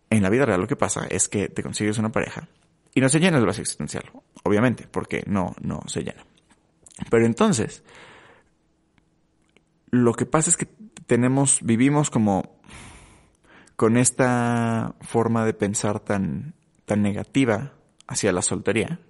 en 0.08 0.22
la 0.22 0.30
vida 0.30 0.46
real 0.46 0.60
lo 0.60 0.66
que 0.66 0.76
pasa 0.76 1.06
es 1.08 1.28
que 1.28 1.48
te 1.48 1.62
consigues 1.62 1.98
una 1.98 2.12
pareja 2.12 2.48
y 2.94 3.00
no 3.00 3.08
se 3.08 3.20
llena 3.20 3.38
el 3.38 3.46
vacío 3.46 3.62
existencial, 3.62 4.04
obviamente, 4.42 4.86
porque 4.90 5.22
no, 5.26 5.54
no 5.60 5.82
se 5.86 6.02
llena. 6.02 6.24
Pero 7.10 7.24
entonces, 7.24 7.82
lo 9.90 10.14
que 10.14 10.26
pasa 10.26 10.50
es 10.50 10.56
que 10.56 10.68
tenemos, 11.06 11.60
vivimos 11.62 12.10
como 12.10 12.60
con 13.76 13.96
esta 13.96 14.94
forma 15.00 15.44
de 15.44 15.54
pensar 15.54 16.00
tan, 16.00 16.54
tan 16.84 17.02
negativa 17.02 17.72
hacia 18.06 18.32
la 18.32 18.42
soltería, 18.42 19.00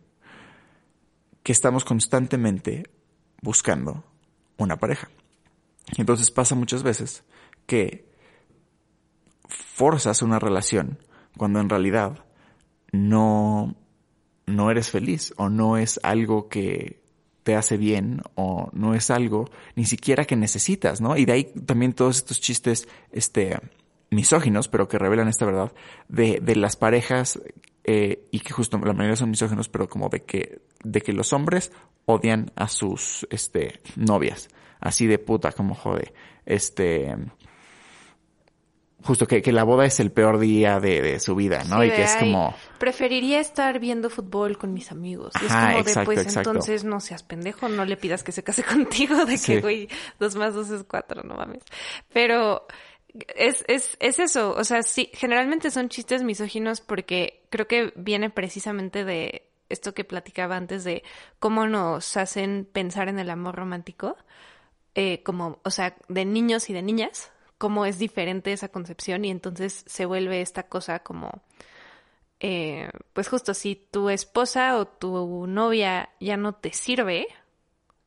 que 1.42 1.52
estamos 1.52 1.84
constantemente 1.84 2.84
buscando 3.40 4.04
una 4.56 4.76
pareja. 4.76 5.08
Entonces 5.96 6.30
pasa 6.30 6.54
muchas 6.54 6.82
veces 6.82 7.24
que 7.66 8.08
forzas 9.48 10.22
una 10.22 10.38
relación 10.38 10.98
cuando 11.36 11.60
en 11.60 11.68
realidad 11.68 12.24
no, 12.92 13.76
no 14.46 14.70
eres 14.70 14.90
feliz 14.90 15.32
o 15.36 15.48
no 15.48 15.76
es 15.76 16.00
algo 16.02 16.48
que 16.48 17.00
te 17.42 17.56
hace 17.56 17.76
bien 17.76 18.22
o 18.34 18.68
no 18.72 18.94
es 18.94 19.10
algo 19.10 19.50
ni 19.74 19.84
siquiera 19.86 20.24
que 20.24 20.36
necesitas, 20.36 21.00
¿no? 21.00 21.16
Y 21.16 21.24
de 21.24 21.32
ahí 21.32 21.44
también 21.44 21.94
todos 21.94 22.18
estos 22.18 22.40
chistes, 22.40 22.88
este, 23.12 23.58
misóginos, 24.10 24.68
pero 24.68 24.88
que 24.88 24.98
revelan 24.98 25.28
esta 25.28 25.46
verdad, 25.46 25.72
de, 26.08 26.40
de 26.40 26.56
las 26.56 26.76
parejas, 26.76 27.40
eh, 27.92 28.28
y 28.30 28.38
que 28.38 28.52
justo 28.52 28.78
la 28.78 28.92
mayoría 28.92 29.16
son 29.16 29.30
misóginos, 29.30 29.68
pero 29.68 29.88
como 29.88 30.08
de 30.08 30.22
que, 30.22 30.62
de 30.84 31.00
que 31.00 31.12
los 31.12 31.32
hombres 31.32 31.72
odian 32.06 32.52
a 32.54 32.68
sus, 32.68 33.26
este, 33.30 33.80
novias. 33.96 34.48
Así 34.78 35.08
de 35.08 35.18
puta, 35.18 35.50
como 35.50 35.74
jode. 35.74 36.14
Este, 36.46 37.16
justo 39.02 39.26
que, 39.26 39.42
que 39.42 39.50
la 39.50 39.64
boda 39.64 39.86
es 39.86 39.98
el 39.98 40.12
peor 40.12 40.38
día 40.38 40.78
de, 40.78 41.02
de 41.02 41.18
su 41.18 41.34
vida, 41.34 41.64
¿no? 41.64 41.80
Sí, 41.80 41.86
y 41.86 41.90
de, 41.90 41.96
que 41.96 42.02
es 42.04 42.14
"Ay, 42.14 42.20
como, 42.20 42.54
Preferiría 42.78 43.40
estar 43.40 43.80
viendo 43.80 44.08
fútbol 44.08 44.56
con 44.56 44.72
mis 44.72 44.92
amigos. 44.92 45.32
Ajá, 45.34 45.46
es 45.46 45.52
como 45.52 45.72
de, 45.72 45.80
exacto, 45.80 46.04
pues 46.04 46.18
exacto. 46.20 46.50
entonces 46.50 46.84
no 46.84 47.00
seas 47.00 47.24
pendejo, 47.24 47.68
no 47.68 47.84
le 47.84 47.96
pidas 47.96 48.22
que 48.22 48.30
se 48.30 48.44
case 48.44 48.62
contigo, 48.62 49.24
de 49.24 49.36
que, 49.36 49.60
güey, 49.60 49.88
dos 50.20 50.36
más 50.36 50.54
dos 50.54 50.70
es 50.70 50.84
cuatro, 50.84 51.24
no 51.24 51.34
mames. 51.34 51.64
Pero 52.12 52.66
es, 53.34 53.64
es, 53.68 53.96
es 54.00 54.18
eso, 54.18 54.54
o 54.54 54.64
sea, 54.64 54.82
sí, 54.82 55.10
generalmente 55.14 55.70
son 55.70 55.88
chistes 55.88 56.22
misóginos 56.22 56.80
porque 56.80 57.42
creo 57.50 57.66
que 57.66 57.92
viene 57.96 58.30
precisamente 58.30 59.04
de 59.04 59.50
esto 59.68 59.94
que 59.94 60.04
platicaba 60.04 60.56
antes 60.56 60.84
de 60.84 61.02
cómo 61.38 61.66
nos 61.66 62.16
hacen 62.16 62.68
pensar 62.70 63.08
en 63.08 63.18
el 63.18 63.30
amor 63.30 63.54
romántico, 63.56 64.16
eh, 64.94 65.22
como, 65.22 65.60
o 65.64 65.70
sea, 65.70 65.96
de 66.08 66.24
niños 66.24 66.70
y 66.70 66.72
de 66.72 66.82
niñas, 66.82 67.30
cómo 67.58 67.86
es 67.86 67.98
diferente 67.98 68.52
esa 68.52 68.68
concepción 68.68 69.24
y 69.24 69.30
entonces 69.30 69.84
se 69.86 70.06
vuelve 70.06 70.40
esta 70.40 70.64
cosa 70.64 71.00
como, 71.00 71.42
eh, 72.40 72.90
pues 73.12 73.28
justo 73.28 73.54
si 73.54 73.76
tu 73.76 74.10
esposa 74.10 74.76
o 74.76 74.86
tu 74.86 75.46
novia 75.46 76.10
ya 76.20 76.36
no 76.36 76.54
te 76.54 76.72
sirve, 76.72 77.26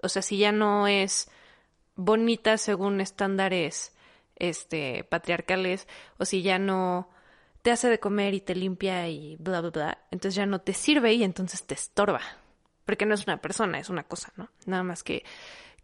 o 0.02 0.10
sea, 0.10 0.22
si 0.22 0.38
ya 0.38 0.52
no 0.52 0.88
es 0.88 1.30
bonita 1.96 2.58
según 2.58 3.00
estándares 3.00 3.94
este 4.36 5.04
patriarcales 5.04 5.88
o 6.18 6.26
si 6.26 6.42
ya 6.42 6.60
no 6.60 7.10
te 7.62 7.72
hace 7.72 7.90
de 7.90 8.00
comer 8.00 8.34
y 8.34 8.42
te 8.42 8.56
limpia 8.56 9.08
y 9.08 9.38
bla 9.38 9.62
bla 9.62 9.70
bla, 9.70 9.98
entonces 10.12 10.36
ya 10.36 10.46
no 10.46 10.62
te 10.62 10.74
sirve 10.74 11.14
y 11.14 11.24
entonces 11.24 11.66
te 11.66 11.76
estorba, 11.76 12.22
porque 12.86 13.06
no 13.06 13.14
es 13.14 13.26
una 13.26 13.42
persona, 13.42 13.80
es 13.80 13.90
una 13.90 14.04
cosa, 14.04 14.34
¿no? 14.36 14.50
Nada 14.66 14.84
más 14.84 15.04
que 15.04 15.24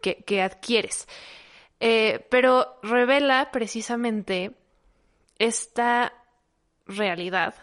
que, 0.02 0.42
adquieres. 0.42 1.08
Eh, 1.80 2.26
pero 2.30 2.80
revela 2.84 3.52
precisamente 3.52 4.52
esta 5.38 6.14
realidad 6.86 7.56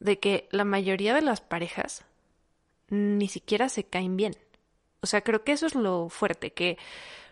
de 0.00 0.18
que 0.18 0.48
la 0.50 0.64
mayoría 0.64 1.14
de 1.14 1.22
las 1.22 1.40
parejas 1.40 2.04
ni 2.88 3.28
siquiera 3.28 3.68
se 3.68 3.84
caen 3.84 4.16
bien. 4.16 4.36
O 5.00 5.06
sea, 5.06 5.20
creo 5.20 5.44
que 5.44 5.52
eso 5.52 5.66
es 5.66 5.74
lo 5.74 6.08
fuerte, 6.08 6.52
que 6.52 6.78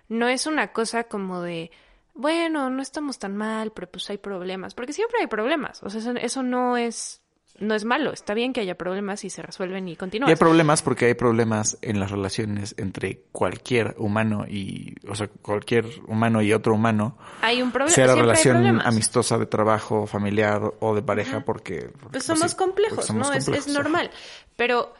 no 0.09 0.29
es 0.29 0.47
una 0.47 0.73
cosa 0.73 1.05
como 1.05 1.41
de, 1.41 1.71
bueno, 2.17 2.71
no 2.71 2.83
estamos 2.83 3.19
tan 3.19 3.37
mal, 3.37 3.73
pero 3.73 3.89
pues 3.91 4.09
hay 4.11 4.19
problemas, 4.19 4.75
porque 4.75 4.93
siempre 4.93 5.19
hay 5.21 5.27
problemas. 5.27 5.83
O 5.83 5.91
sea, 5.91 6.01
eso, 6.01 6.13
eso 6.13 6.43
no 6.43 6.77
es 6.77 7.23
no 7.59 7.75
es 7.75 7.87
malo, 7.87 8.13
está 8.13 8.35
bien 8.35 8.53
que 8.53 8.61
haya 8.61 8.75
problemas 8.77 9.25
y 9.25 9.31
se 9.31 9.41
resuelven 9.41 9.89
y 9.89 9.93
y 9.93 9.97
continúan. 9.97 10.29
hay 10.29 10.37
problemas 10.37 10.83
porque 10.83 11.07
hay 11.07 11.15
problemas 11.15 11.79
en 11.81 11.99
las 12.01 12.11
relaciones 12.11 12.75
entre 12.77 13.23
cualquier 13.33 13.95
humano 13.97 14.45
y, 14.47 14.95
o 15.09 15.15
sea, 15.15 15.29
cualquier 15.29 15.87
humano 16.07 16.43
y 16.43 16.53
otro 16.53 16.75
humano. 16.75 17.17
Hay 17.41 17.63
un 17.63 17.73
problema, 17.73 17.95
sea 17.95 18.09
la 18.09 18.15
relación 18.15 18.83
amistosa 18.83 19.39
de 19.39 19.47
trabajo, 19.47 20.07
familiar 20.07 20.61
o 20.81 20.95
de 20.95 21.01
pareja, 21.01 21.47
porque, 21.47 21.89
porque, 21.99 22.09
Pues 22.13 22.25
somos 22.25 22.55
complejos, 22.55 23.07
somos 23.07 23.29
¿no? 23.29 23.33
Es- 23.35 23.45
complejos, 23.47 23.67
es, 23.69 23.75
ajá. 23.75 23.83
normal. 23.83 24.11
Pero, 24.57 24.93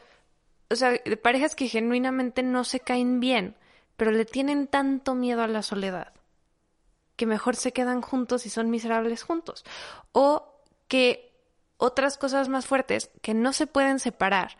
o 0.71 0.75
sea, 0.75 0.91
de 0.91 1.17
parejas 1.17 1.53
que 1.53 1.67
genuinamente 1.67 2.41
no 2.41 2.63
se 2.63 2.79
caen 2.79 3.19
bien, 3.19 3.55
pero 3.97 4.09
le 4.09 4.25
tienen 4.25 4.65
tanto 4.65 5.13
miedo 5.13 5.43
a 5.43 5.47
la 5.47 5.61
soledad, 5.61 6.11
que 7.17 7.25
mejor 7.25 7.57
se 7.57 7.73
quedan 7.73 8.01
juntos 8.01 8.45
y 8.45 8.49
son 8.49 8.69
miserables 8.69 9.23
juntos. 9.23 9.65
O 10.13 10.53
que 10.87 11.33
otras 11.77 12.17
cosas 12.17 12.47
más 12.47 12.65
fuertes 12.65 13.11
que 13.21 13.33
no 13.33 13.51
se 13.51 13.67
pueden 13.67 13.99
separar, 13.99 14.57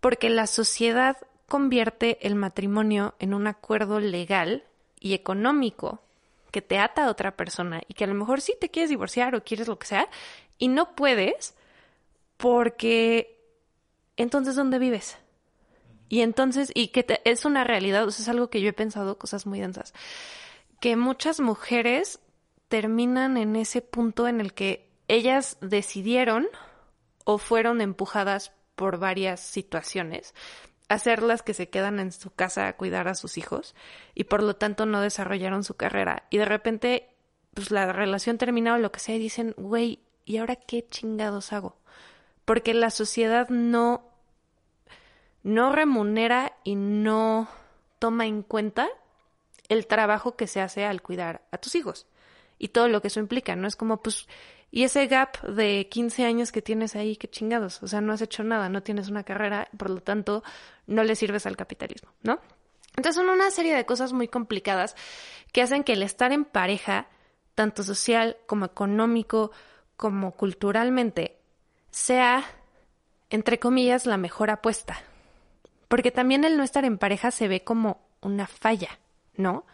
porque 0.00 0.30
la 0.30 0.46
sociedad 0.46 1.18
convierte 1.46 2.18
el 2.26 2.34
matrimonio 2.34 3.14
en 3.18 3.34
un 3.34 3.46
acuerdo 3.46 4.00
legal 4.00 4.64
y 5.00 5.14
económico 5.14 6.00
que 6.50 6.62
te 6.62 6.78
ata 6.78 7.04
a 7.04 7.10
otra 7.10 7.36
persona 7.36 7.82
y 7.88 7.94
que 7.94 8.04
a 8.04 8.06
lo 8.08 8.14
mejor 8.14 8.40
sí 8.40 8.54
te 8.60 8.70
quieres 8.70 8.90
divorciar 8.90 9.34
o 9.34 9.44
quieres 9.44 9.68
lo 9.68 9.78
que 9.78 9.86
sea 9.86 10.08
y 10.56 10.68
no 10.68 10.94
puedes 10.94 11.54
porque 12.36 13.38
entonces 14.16 14.56
¿dónde 14.56 14.78
vives? 14.78 15.18
Y 16.08 16.22
entonces, 16.22 16.70
y 16.74 16.88
que 16.88 17.02
te- 17.02 17.20
es 17.30 17.44
una 17.44 17.64
realidad, 17.64 18.06
o 18.06 18.10
sea, 18.10 18.22
es 18.22 18.28
algo 18.28 18.48
que 18.48 18.60
yo 18.62 18.70
he 18.70 18.72
pensado, 18.72 19.18
cosas 19.18 19.46
muy 19.46 19.60
densas, 19.60 19.92
que 20.80 20.96
muchas 20.96 21.40
mujeres 21.40 22.20
terminan 22.68 23.36
en 23.36 23.56
ese 23.56 23.82
punto 23.82 24.28
en 24.28 24.40
el 24.40 24.52
que 24.52 24.88
ellas 25.08 25.56
decidieron 25.60 26.46
o 27.24 27.38
fueron 27.38 27.80
empujadas 27.80 28.52
por 28.76 28.98
varias 28.98 29.40
situaciones 29.40 30.34
a 30.88 30.98
ser 30.98 31.22
las 31.22 31.42
que 31.42 31.54
se 31.54 31.68
quedan 31.68 32.00
en 32.00 32.12
su 32.12 32.30
casa 32.30 32.66
a 32.66 32.76
cuidar 32.76 33.08
a 33.08 33.14
sus 33.14 33.36
hijos 33.36 33.74
y 34.14 34.24
por 34.24 34.42
lo 34.42 34.56
tanto 34.56 34.86
no 34.86 35.00
desarrollaron 35.00 35.64
su 35.64 35.74
carrera 35.74 36.24
y 36.30 36.38
de 36.38 36.44
repente 36.44 37.08
pues 37.54 37.70
la 37.70 37.92
relación 37.92 38.38
termina 38.38 38.74
o 38.74 38.78
lo 38.78 38.92
que 38.92 39.00
sea 39.00 39.16
y 39.16 39.18
dicen, 39.18 39.54
güey, 39.56 40.00
¿y 40.24 40.36
ahora 40.36 40.56
qué 40.56 40.86
chingados 40.86 41.52
hago? 41.52 41.76
Porque 42.44 42.72
la 42.72 42.90
sociedad 42.90 43.48
no 43.48 44.04
no 45.42 45.72
remunera 45.72 46.52
y 46.62 46.76
no 46.76 47.48
toma 47.98 48.26
en 48.26 48.42
cuenta 48.42 48.88
el 49.68 49.86
trabajo 49.86 50.36
que 50.36 50.46
se 50.46 50.60
hace 50.60 50.84
al 50.84 51.02
cuidar 51.02 51.42
a 51.50 51.58
tus 51.58 51.74
hijos 51.74 52.06
y 52.58 52.68
todo 52.68 52.88
lo 52.88 53.00
que 53.00 53.08
eso 53.08 53.20
implica, 53.20 53.56
¿no? 53.56 53.68
Es 53.68 53.76
como, 53.76 54.02
pues, 54.02 54.26
y 54.70 54.84
ese 54.84 55.06
gap 55.06 55.40
de 55.42 55.88
15 55.88 56.24
años 56.24 56.52
que 56.52 56.62
tienes 56.62 56.96
ahí, 56.96 57.16
qué 57.16 57.28
chingados, 57.28 57.82
o 57.82 57.88
sea, 57.88 58.00
no 58.00 58.12
has 58.12 58.20
hecho 58.20 58.44
nada, 58.44 58.68
no 58.68 58.82
tienes 58.82 59.08
una 59.08 59.24
carrera, 59.24 59.68
por 59.76 59.90
lo 59.90 60.00
tanto, 60.00 60.42
no 60.86 61.04
le 61.04 61.16
sirves 61.16 61.46
al 61.46 61.56
capitalismo, 61.56 62.10
¿no? 62.22 62.40
Entonces 62.96 63.14
son 63.14 63.30
una 63.30 63.50
serie 63.50 63.74
de 63.74 63.86
cosas 63.86 64.12
muy 64.12 64.28
complicadas 64.28 64.96
que 65.52 65.62
hacen 65.62 65.84
que 65.84 65.92
el 65.92 66.02
estar 66.02 66.32
en 66.32 66.44
pareja, 66.44 67.06
tanto 67.54 67.82
social 67.82 68.36
como 68.46 68.66
económico, 68.66 69.52
como 69.96 70.32
culturalmente, 70.32 71.38
sea, 71.90 72.44
entre 73.30 73.58
comillas, 73.58 74.06
la 74.06 74.16
mejor 74.16 74.50
apuesta. 74.50 75.00
Porque 75.86 76.10
también 76.10 76.44
el 76.44 76.56
no 76.56 76.62
estar 76.62 76.84
en 76.84 76.98
pareja 76.98 77.30
se 77.30 77.48
ve 77.48 77.64
como 77.64 78.00
una 78.20 78.46
falla, 78.46 78.98
¿no? 79.38 79.64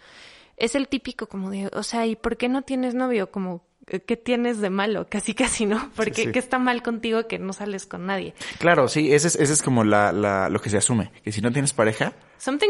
Es 0.56 0.74
el 0.76 0.86
típico 0.88 1.26
como 1.26 1.50
de, 1.50 1.68
o 1.72 1.82
sea, 1.82 2.06
¿y 2.06 2.14
por 2.14 2.36
qué 2.36 2.48
no 2.48 2.62
tienes 2.62 2.94
novio? 2.94 3.30
Como, 3.32 3.64
¿qué 4.06 4.16
tienes 4.16 4.60
de 4.60 4.70
malo? 4.70 5.06
Casi, 5.10 5.34
casi, 5.34 5.66
¿no? 5.66 5.90
Porque 5.96 6.14
Sí, 6.14 6.22
sí. 6.26 6.32
¿qué 6.32 6.38
está 6.38 6.58
mal 6.60 6.82
contigo 6.82 7.26
que 7.26 7.38
no 7.38 7.52
sales 7.52 7.86
con 7.86 8.06
nadie? 8.06 8.34
Claro, 8.58 8.86
sí, 8.88 9.12
ese 9.12 9.28
es, 9.28 9.34
ese 9.36 9.52
es 9.52 9.62
como 9.62 9.82
la, 9.82 10.12
la, 10.12 10.48
lo 10.48 10.60
que 10.60 10.70
se 10.70 10.76
asume, 10.76 11.10
que 11.24 11.32
si 11.32 11.40
no 11.40 11.50
tienes 11.50 11.72
pareja, 11.72 12.12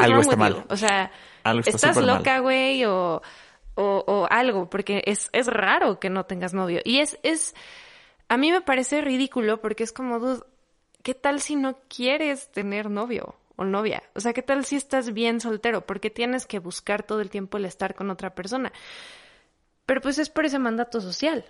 algo 0.00 0.20
está 0.20 0.36
mal. 0.36 0.54
you. 0.54 0.62
O 0.68 0.76
sea, 0.76 1.12
Algo 1.42 1.60
está 1.60 1.90
estás 1.90 1.96
loca, 1.98 2.38
güey, 2.38 2.84
o, 2.86 3.20
o, 3.74 4.04
o 4.06 4.26
algo, 4.30 4.70
porque 4.70 5.02
es, 5.06 5.28
es 5.32 5.46
raro 5.48 6.00
que 6.00 6.08
no 6.08 6.24
tengas 6.24 6.54
novio. 6.54 6.80
Y 6.84 7.00
es, 7.00 7.18
es, 7.22 7.54
a 8.28 8.36
mí 8.38 8.50
me 8.50 8.62
parece 8.62 9.00
ridículo 9.02 9.60
porque 9.60 9.84
es 9.84 9.92
como, 9.92 10.18
dude, 10.20 10.42
¿qué 11.02 11.14
tal 11.14 11.40
si 11.40 11.56
no 11.56 11.76
quieres 11.88 12.50
tener 12.50 12.88
novio 12.88 13.34
o 13.56 13.64
novia? 13.64 14.02
O 14.14 14.20
sea, 14.20 14.32
¿qué 14.32 14.42
tal 14.42 14.64
si 14.64 14.76
estás 14.76 15.12
bien 15.12 15.40
soltero? 15.40 15.86
¿Por 15.86 16.00
qué 16.00 16.10
tienes 16.10 16.46
que 16.46 16.58
buscar 16.58 17.02
todo 17.02 17.20
el 17.20 17.30
tiempo 17.30 17.58
el 17.58 17.64
estar 17.64 17.94
con 17.94 18.10
otra 18.10 18.34
persona? 18.34 18.72
Pero 19.86 20.00
pues 20.00 20.18
es 20.18 20.30
por 20.30 20.44
ese 20.44 20.58
mandato 20.58 21.00
social. 21.00 21.44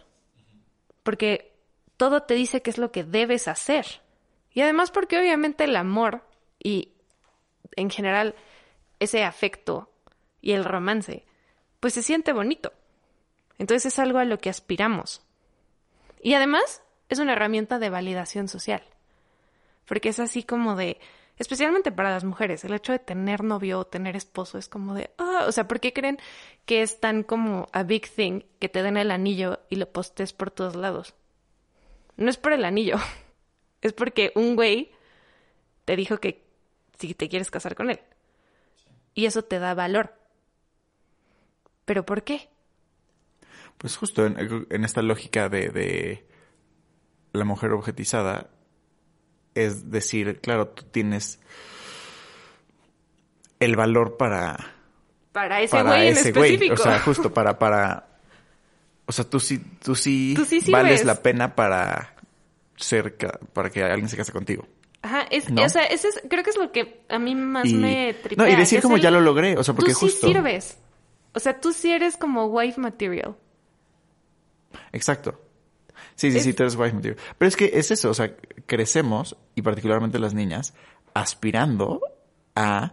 Porque 1.02 1.52
todo 1.96 2.22
te 2.22 2.34
dice 2.34 2.62
qué 2.62 2.70
es 2.70 2.78
lo 2.78 2.92
que 2.92 3.04
debes 3.04 3.48
hacer. 3.48 3.86
Y 4.52 4.60
además 4.60 4.90
porque 4.90 5.18
obviamente 5.18 5.64
el 5.64 5.76
amor 5.76 6.22
y 6.62 6.92
en 7.76 7.90
general 7.90 8.34
ese 9.00 9.24
afecto 9.24 9.90
y 10.40 10.52
el 10.52 10.64
romance, 10.64 11.24
pues 11.80 11.94
se 11.94 12.02
siente 12.02 12.32
bonito. 12.32 12.72
Entonces 13.58 13.92
es 13.92 13.98
algo 13.98 14.18
a 14.18 14.24
lo 14.24 14.38
que 14.38 14.50
aspiramos. 14.50 15.22
Y 16.20 16.34
además 16.34 16.82
es 17.08 17.18
una 17.18 17.32
herramienta 17.32 17.78
de 17.78 17.90
validación 17.90 18.48
social. 18.48 18.82
Porque 19.86 20.08
es 20.08 20.20
así 20.20 20.42
como 20.42 20.76
de, 20.76 20.98
especialmente 21.38 21.92
para 21.92 22.10
las 22.10 22.24
mujeres, 22.24 22.64
el 22.64 22.74
hecho 22.74 22.92
de 22.92 22.98
tener 22.98 23.42
novio 23.42 23.80
o 23.80 23.86
tener 23.86 24.16
esposo 24.16 24.58
es 24.58 24.68
como 24.68 24.94
de, 24.94 25.10
ah, 25.18 25.44
o 25.46 25.52
sea, 25.52 25.66
¿por 25.66 25.80
qué 25.80 25.92
creen 25.92 26.18
que 26.64 26.82
es 26.82 27.00
tan 27.00 27.22
como 27.22 27.68
a 27.72 27.82
big 27.82 28.08
thing 28.08 28.42
que 28.58 28.68
te 28.68 28.82
den 28.82 28.96
el 28.96 29.10
anillo 29.10 29.60
y 29.68 29.76
lo 29.76 29.90
postes 29.90 30.32
por 30.32 30.50
todos 30.50 30.76
lados? 30.76 31.14
No 32.16 32.30
es 32.30 32.36
por 32.36 32.52
el 32.52 32.64
anillo, 32.64 32.96
es 33.82 33.92
porque 33.92 34.32
un 34.34 34.54
güey 34.56 34.92
te 35.84 35.96
dijo 35.96 36.18
que 36.18 36.44
si 36.98 37.14
te 37.14 37.28
quieres 37.28 37.50
casar 37.50 37.74
con 37.74 37.90
él. 37.90 38.00
Y 39.14 39.26
eso 39.26 39.42
te 39.42 39.58
da 39.58 39.74
valor. 39.74 40.14
¿Pero 41.84 42.06
por 42.06 42.24
qué? 42.24 42.48
Pues 43.78 43.96
justo 43.96 44.24
en, 44.24 44.66
en 44.70 44.84
esta 44.84 45.02
lógica 45.02 45.48
de, 45.48 45.68
de 45.68 46.26
la 47.32 47.44
mujer 47.44 47.72
objetizada, 47.72 48.50
es 49.54 49.90
decir, 49.90 50.40
claro, 50.40 50.68
tú 50.68 50.84
tienes 50.84 51.38
el 53.60 53.76
valor 53.76 54.16
para... 54.16 54.72
Para 55.32 55.60
ese 55.60 55.82
güey 55.82 56.08
en 56.08 56.16
específico. 56.16 56.74
O 56.74 56.76
sea, 56.76 56.98
justo 57.04 57.32
para, 57.32 57.58
para... 57.58 58.08
O 59.06 59.12
sea, 59.12 59.24
tú 59.28 59.38
sí, 59.40 59.58
tú 59.82 59.94
sí, 59.94 60.34
Tú 60.36 60.44
sí 60.44 60.60
vales 60.70 61.04
la 61.04 61.16
pena 61.22 61.54
para 61.54 62.14
ser, 62.76 63.16
para 63.52 63.68
que 63.70 63.82
alguien 63.82 64.08
se 64.08 64.16
case 64.16 64.32
contigo. 64.32 64.66
Ajá, 65.02 65.26
es, 65.30 65.50
¿No? 65.50 65.62
o 65.64 65.68
sea, 65.68 65.84
ese 65.84 66.08
es, 66.08 66.22
creo 66.30 66.42
que 66.42 66.50
es 66.50 66.56
lo 66.56 66.72
que 66.72 67.04
a 67.10 67.18
mí 67.18 67.34
más 67.34 67.66
Y, 67.66 67.74
me 67.74 68.14
tripea. 68.14 68.46
no, 68.46 68.50
y 68.50 68.56
decir 68.56 68.80
como 68.80 68.96
el- 68.96 69.02
ya 69.02 69.10
lo 69.10 69.20
logré, 69.20 69.58
o 69.58 69.62
sea, 69.62 69.74
porque 69.74 69.92
tú 69.92 69.98
sí 69.98 70.06
justo... 70.06 70.26
sirves. 70.28 70.78
O 71.34 71.40
sea, 71.40 71.60
tú 71.60 71.72
sí 71.72 71.92
eres 71.92 72.16
como 72.16 72.46
wife 72.46 72.80
material. 72.80 73.36
Exacto. 74.92 75.38
Sí, 76.16 76.30
sí, 76.30 76.38
Es- 76.38 76.44
sí, 76.44 76.52
tú 76.54 76.62
eres 76.62 76.76
wife 76.76 76.92
material. 76.94 77.18
Pero 77.38 77.48
es 77.48 77.56
que 77.56 77.70
es 77.74 77.90
eso, 77.90 78.10
o 78.10 78.14
sea, 78.14 78.34
crecemos, 78.66 79.36
y 79.54 79.62
particularmente 79.62 80.18
las 80.18 80.34
niñas, 80.34 80.74
aspirando 81.14 82.00
a 82.54 82.92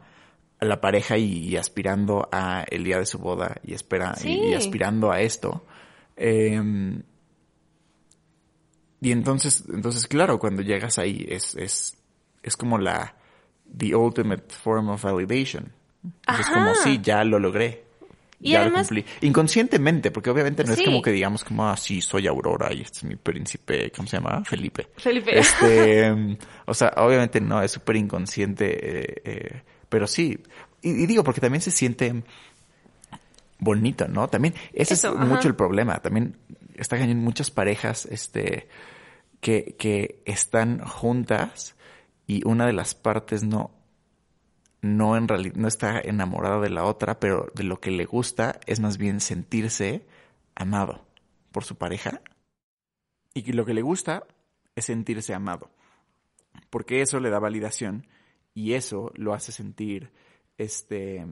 la 0.60 0.82
pareja 0.82 1.18
y, 1.18 1.50
y 1.50 1.58
aspirando 1.58 2.28
a 2.32 2.64
el 2.70 2.84
día 2.84 2.98
de 3.00 3.06
su 3.06 3.18
boda 3.20 3.56
y 3.64 3.74
espera 3.74 4.16
y- 4.24 4.54
aspirando 4.54 5.12
a 5.12 5.22
esto. 5.22 5.66
Eh, 6.18 6.62
y 9.04 9.12
entonces, 9.12 9.64
entonces, 9.74 10.08
claro, 10.08 10.38
cuando 10.38 10.62
llegas 10.62 11.00
ahí 11.00 11.26
es, 11.28 11.56
es, 11.56 11.98
es 12.44 12.56
como 12.58 12.78
la 12.78 13.16
the 13.76 13.96
ultimate 13.96 14.44
form 14.54 14.90
of 14.90 15.04
validation. 15.04 15.72
Es 16.40 16.48
como, 16.48 16.74
sí, 16.76 17.00
ya 17.02 17.24
lo 17.24 17.40
logré. 17.40 17.86
Y 18.42 18.52
ya 18.52 18.62
además- 18.62 18.90
lo 18.92 18.96
cumplí. 19.02 19.28
Inconscientemente, 19.28 20.12
porque 20.12 20.30
obviamente 20.30 20.64
no 20.64 20.74
Sí. 20.74 20.82
es 20.82 20.86
como 20.88 21.02
que 21.02 21.12
digamos 21.12 21.44
como, 21.44 21.68
ah, 21.68 21.78
sí, 21.78 22.02
soy 22.02 22.28
Aurora 22.28 22.74
y 22.74 22.82
este 22.82 23.00
es 23.00 23.04
mi 23.04 23.16
príncipe, 23.16 23.92
¿cómo 23.92 24.08
se 24.08 24.18
llama? 24.18 24.44
Felipe. 24.46 24.88
Felipe. 24.98 25.38
Este, 25.40 26.12
mm, 26.12 26.38
o 26.66 26.74
sea, 26.74 26.94
obviamente 26.98 27.40
no, 27.40 27.62
es 27.62 27.72
súper 27.72 27.96
inconsciente, 27.98 28.66
eh, 29.02 29.22
eh, 29.26 29.62
pero 29.90 30.08
sí. 30.08 30.40
Y, 30.82 31.04
y 31.04 31.06
digo, 31.06 31.24
porque 31.24 31.42
también 31.42 31.62
se 31.62 31.72
siente 31.72 32.24
bonito, 33.60 34.08
¿no? 34.08 34.28
También, 34.28 34.56
ese 34.74 34.96
Eso, 34.96 35.10
es 35.10 35.16
ajá. 35.16 35.26
mucho 35.26 35.48
el 35.48 35.56
problema. 35.56 36.00
También 36.00 36.36
está 36.76 36.98
en 36.98 37.20
muchas 37.20 37.52
parejas, 37.52 38.08
este, 38.08 38.68
que, 39.40 39.76
que 39.78 40.22
están 40.26 40.80
juntas 40.80 41.76
y 42.28 42.42
una 42.48 42.66
de 42.66 42.74
las 42.74 42.96
partes 42.96 43.44
no, 43.44 43.72
no 44.82 45.16
en 45.16 45.28
realidad, 45.28 45.56
no 45.56 45.68
está 45.68 46.00
enamorada 46.00 46.60
de 46.60 46.70
la 46.70 46.86
otra, 46.86 47.20
pero 47.20 47.52
de 47.54 47.64
lo 47.64 47.80
que 47.80 47.92
le 47.92 48.06
gusta 48.06 48.60
es 48.66 48.80
más 48.80 48.98
bien 48.98 49.20
sentirse 49.20 50.06
amado 50.56 51.06
por 51.52 51.64
su 51.64 51.76
pareja. 51.76 52.22
Y 53.34 53.52
lo 53.54 53.66
que 53.66 53.74
le 53.74 53.82
gusta 53.82 54.26
es 54.76 54.86
sentirse 54.86 55.34
amado. 55.34 55.70
Porque 56.70 57.02
eso 57.02 57.20
le 57.20 57.30
da 57.30 57.40
validación 57.40 58.08
y 58.54 58.74
eso 58.74 59.12
lo 59.16 59.34
hace 59.34 59.52
sentir, 59.52 60.12
este, 60.58 61.26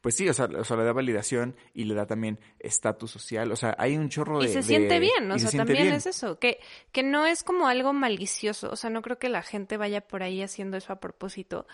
pues 0.00 0.14
sí, 0.16 0.28
o 0.28 0.32
sea, 0.32 0.46
o 0.46 0.64
sea, 0.64 0.76
le 0.76 0.84
da 0.84 0.92
validación 0.92 1.54
y 1.74 1.84
le 1.84 1.94
da 1.94 2.06
también 2.06 2.38
estatus 2.58 3.10
social. 3.10 3.52
O 3.52 3.56
sea, 3.56 3.74
hay 3.78 3.96
un 3.96 4.08
chorro 4.08 4.40
de... 4.40 4.46
Y 4.46 4.48
se 4.48 4.56
de- 4.56 4.62
siente 4.62 4.98
bien, 5.00 5.30
o 5.30 5.38
se 5.38 5.48
sea, 5.48 5.58
también 5.58 5.82
bien. 5.84 5.94
es 5.94 6.06
eso, 6.06 6.38
que, 6.38 6.58
que 6.92 7.02
no 7.02 7.26
es 7.26 7.42
como 7.42 7.68
algo 7.68 7.92
malicioso, 7.92 8.70
o 8.70 8.76
sea, 8.76 8.90
no 8.90 9.02
creo 9.02 9.18
que 9.18 9.28
la 9.28 9.42
gente 9.42 9.76
vaya 9.76 10.00
por 10.00 10.22
ahí 10.22 10.42
haciendo 10.42 10.76
eso 10.76 10.92
a 10.92 11.00
propósito, 11.00 11.66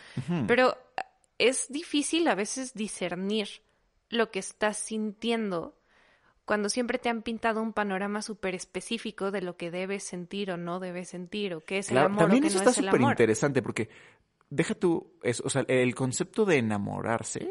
pero 0.49 0.76
es 1.38 1.66
difícil 1.71 2.26
a 2.28 2.35
veces 2.35 2.75
discernir 2.75 3.49
lo 4.09 4.30
que 4.30 4.38
estás 4.40 4.77
sintiendo 4.79 5.79
cuando 6.44 6.68
siempre 6.68 6.98
te 6.98 7.09
han 7.09 7.22
pintado 7.22 7.62
un 7.62 7.72
panorama 7.72 8.20
súper 8.20 8.55
específico 8.57 9.31
de 9.31 9.42
lo 9.42 9.57
que 9.57 9.70
debes 9.70 10.03
sentir 10.03 10.50
o 10.50 10.57
no 10.57 10.81
debes 10.81 11.09
sentir, 11.09 11.55
o 11.55 11.61
qué 11.61 11.79
es 11.79 11.88
el 11.88 11.94
Claro, 11.94 12.07
amor 12.07 12.18
también 12.24 12.42
o 12.42 12.42
qué 12.42 12.48
eso 12.48 12.57
no 12.59 12.61
está 12.68 12.70
es 12.70 12.77
súper 12.77 13.00
interesante 13.12 13.62
porque 13.62 13.88
deja 14.50 14.74
tú, 14.74 15.14
eso, 15.22 15.44
o 15.46 15.50
sea, 15.50 15.64
el 15.68 15.94
concepto 15.94 16.44
de 16.44 16.59
enamorarse 16.59 17.48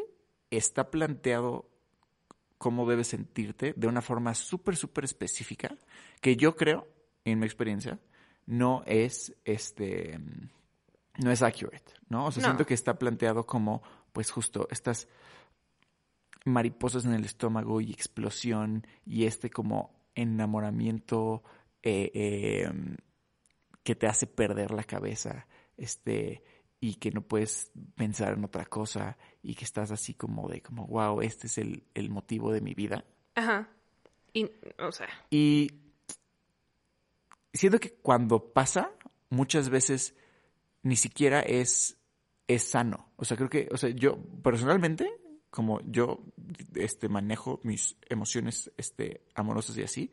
está 0.56 0.90
planteado 0.90 1.68
cómo 2.58 2.88
debes 2.88 3.08
sentirte 3.08 3.74
de 3.76 3.86
una 3.88 4.02
forma 4.02 4.34
súper, 4.34 4.76
súper 4.76 5.04
específica 5.04 5.76
que 6.20 6.36
yo 6.36 6.54
creo, 6.54 6.86
en 7.24 7.40
mi 7.40 7.46
experiencia, 7.46 7.98
no 8.46 8.82
es, 8.86 9.34
este, 9.44 10.20
no 11.18 11.30
es 11.30 11.42
accurate, 11.42 11.92
¿no? 12.08 12.26
O 12.26 12.30
sea, 12.32 12.42
No. 12.42 12.48
siento 12.48 12.66
que 12.66 12.74
está 12.74 12.98
planteado 12.98 13.46
como, 13.46 13.82
pues 14.12 14.30
justo, 14.30 14.68
estas 14.70 15.08
mariposas 16.44 17.04
en 17.04 17.14
el 17.14 17.24
estómago 17.24 17.80
y 17.80 17.90
explosión 17.92 18.86
y 19.04 19.24
este 19.24 19.50
como 19.50 19.92
enamoramiento 20.14 21.42
eh, 21.82 22.10
eh, 22.14 22.70
que 23.82 23.94
te 23.94 24.06
hace 24.06 24.26
perder 24.26 24.70
la 24.72 24.84
cabeza, 24.84 25.46
este, 25.76 26.42
y 26.82 26.96
que 26.96 27.12
no 27.12 27.22
puedes 27.22 27.70
pensar 27.94 28.32
en 28.32 28.44
otra 28.44 28.64
cosa 28.64 29.16
y 29.40 29.54
que 29.54 29.64
estás 29.64 29.92
así 29.92 30.14
como 30.14 30.48
de 30.48 30.62
como, 30.62 30.84
wow, 30.88 31.20
este 31.20 31.46
es 31.46 31.56
el, 31.58 31.84
el 31.94 32.10
motivo 32.10 32.52
de 32.52 32.60
mi 32.60 32.74
vida. 32.74 33.04
Ajá. 33.36 33.68
Y, 34.32 34.50
o 34.80 34.90
sea, 34.90 35.08
Y 35.30 35.70
siento 37.52 37.78
que 37.78 37.92
cuando 37.92 38.52
pasa, 38.52 38.90
muchas 39.30 39.68
veces 39.70 40.16
ni 40.82 40.96
siquiera 40.96 41.38
es, 41.38 41.98
es 42.48 42.64
sano. 42.64 43.12
O 43.14 43.24
sea, 43.24 43.36
creo 43.36 43.48
que, 43.48 43.68
o 43.70 43.76
sea, 43.76 43.90
yo 43.90 44.18
personalmente, 44.42 45.08
como 45.50 45.80
yo 45.82 46.18
este, 46.74 47.08
manejo 47.08 47.60
mis 47.62 47.96
emociones 48.08 48.72
este, 48.76 49.22
amorosas 49.36 49.78
y 49.78 49.84
así, 49.84 50.10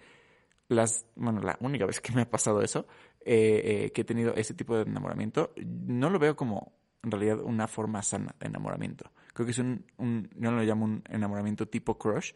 las, 0.67 1.07
bueno, 1.15 1.41
la 1.41 1.57
única 1.61 1.87
vez 1.87 1.99
que 1.99 2.13
me 2.13 2.21
ha 2.21 2.29
pasado 2.29 2.61
eso, 2.61 2.85
eh, 3.21 3.85
eh, 3.85 3.91
que 3.91 4.01
he 4.01 4.05
tenido 4.05 4.33
ese 4.35 4.53
tipo 4.53 4.75
de 4.75 4.83
enamoramiento, 4.83 5.53
no 5.65 6.09
lo 6.09 6.19
veo 6.19 6.35
como 6.35 6.73
en 7.03 7.11
realidad 7.11 7.39
una 7.41 7.67
forma 7.67 8.01
sana 8.01 8.35
de 8.39 8.47
enamoramiento. 8.47 9.11
Creo 9.33 9.45
que 9.45 9.51
es 9.51 9.59
un, 9.59 9.85
un 9.97 10.29
no 10.35 10.51
lo 10.51 10.63
llamo 10.63 10.85
un 10.85 11.03
enamoramiento 11.09 11.67
tipo 11.67 11.97
crush, 11.97 12.33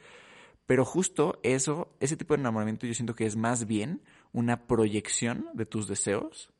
pero 0.65 0.85
justo 0.85 1.39
eso, 1.43 1.95
ese 1.99 2.15
tipo 2.15 2.33
de 2.33 2.41
enamoramiento 2.41 2.87
yo 2.87 2.93
siento 2.93 3.15
que 3.15 3.25
es 3.25 3.35
más 3.35 3.67
bien 3.67 4.01
una 4.31 4.65
proyección 4.67 5.49
de 5.53 5.65
tus 5.65 5.87
deseos 5.87 6.53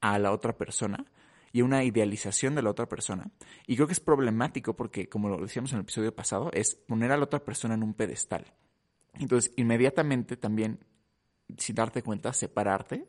a 0.00 0.18
la 0.18 0.32
otra 0.32 0.56
persona 0.56 1.06
y 1.52 1.62
una 1.62 1.84
idealización 1.84 2.54
de 2.54 2.62
la 2.62 2.70
otra 2.70 2.88
persona. 2.88 3.30
Y 3.66 3.76
creo 3.76 3.86
que 3.86 3.94
es 3.94 4.00
problemático 4.00 4.76
porque, 4.76 5.08
como 5.08 5.28
lo 5.28 5.38
decíamos 5.38 5.72
en 5.72 5.78
el 5.78 5.82
episodio 5.84 6.14
pasado, 6.14 6.50
es 6.52 6.74
poner 6.74 7.12
a 7.12 7.16
la 7.16 7.24
otra 7.24 7.44
persona 7.44 7.74
en 7.74 7.82
un 7.82 7.94
pedestal. 7.94 8.52
Entonces, 9.14 9.52
inmediatamente 9.56 10.36
también, 10.36 10.84
sin 11.56 11.74
darte 11.74 12.02
cuenta, 12.02 12.32
separarte 12.32 13.08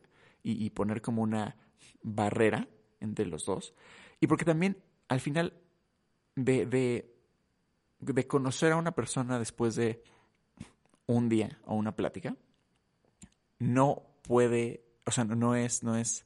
y, 0.52 0.70
poner 0.70 1.02
como 1.02 1.22
una 1.22 1.56
barrera 2.02 2.68
entre 3.00 3.26
los 3.26 3.46
dos. 3.46 3.74
Y 4.20 4.28
porque 4.28 4.46
también, 4.46 4.78
al 5.08 5.20
final, 5.20 5.54
de, 6.36 6.66
de, 6.66 7.14
de 8.00 8.28
conocer 8.28 8.72
a 8.72 8.78
una 8.78 8.94
persona 8.94 9.40
después 9.40 9.76
de 9.76 10.04
un 11.06 11.30
día 11.30 11.60
o 11.66 11.76
una 11.76 11.96
plática, 11.96 12.36
no 13.60 14.04
puede, 14.24 14.84
o 15.06 15.12
sea, 15.12 15.24
no 15.24 15.56
es, 15.56 15.84
no 15.84 15.96
es 15.98 16.26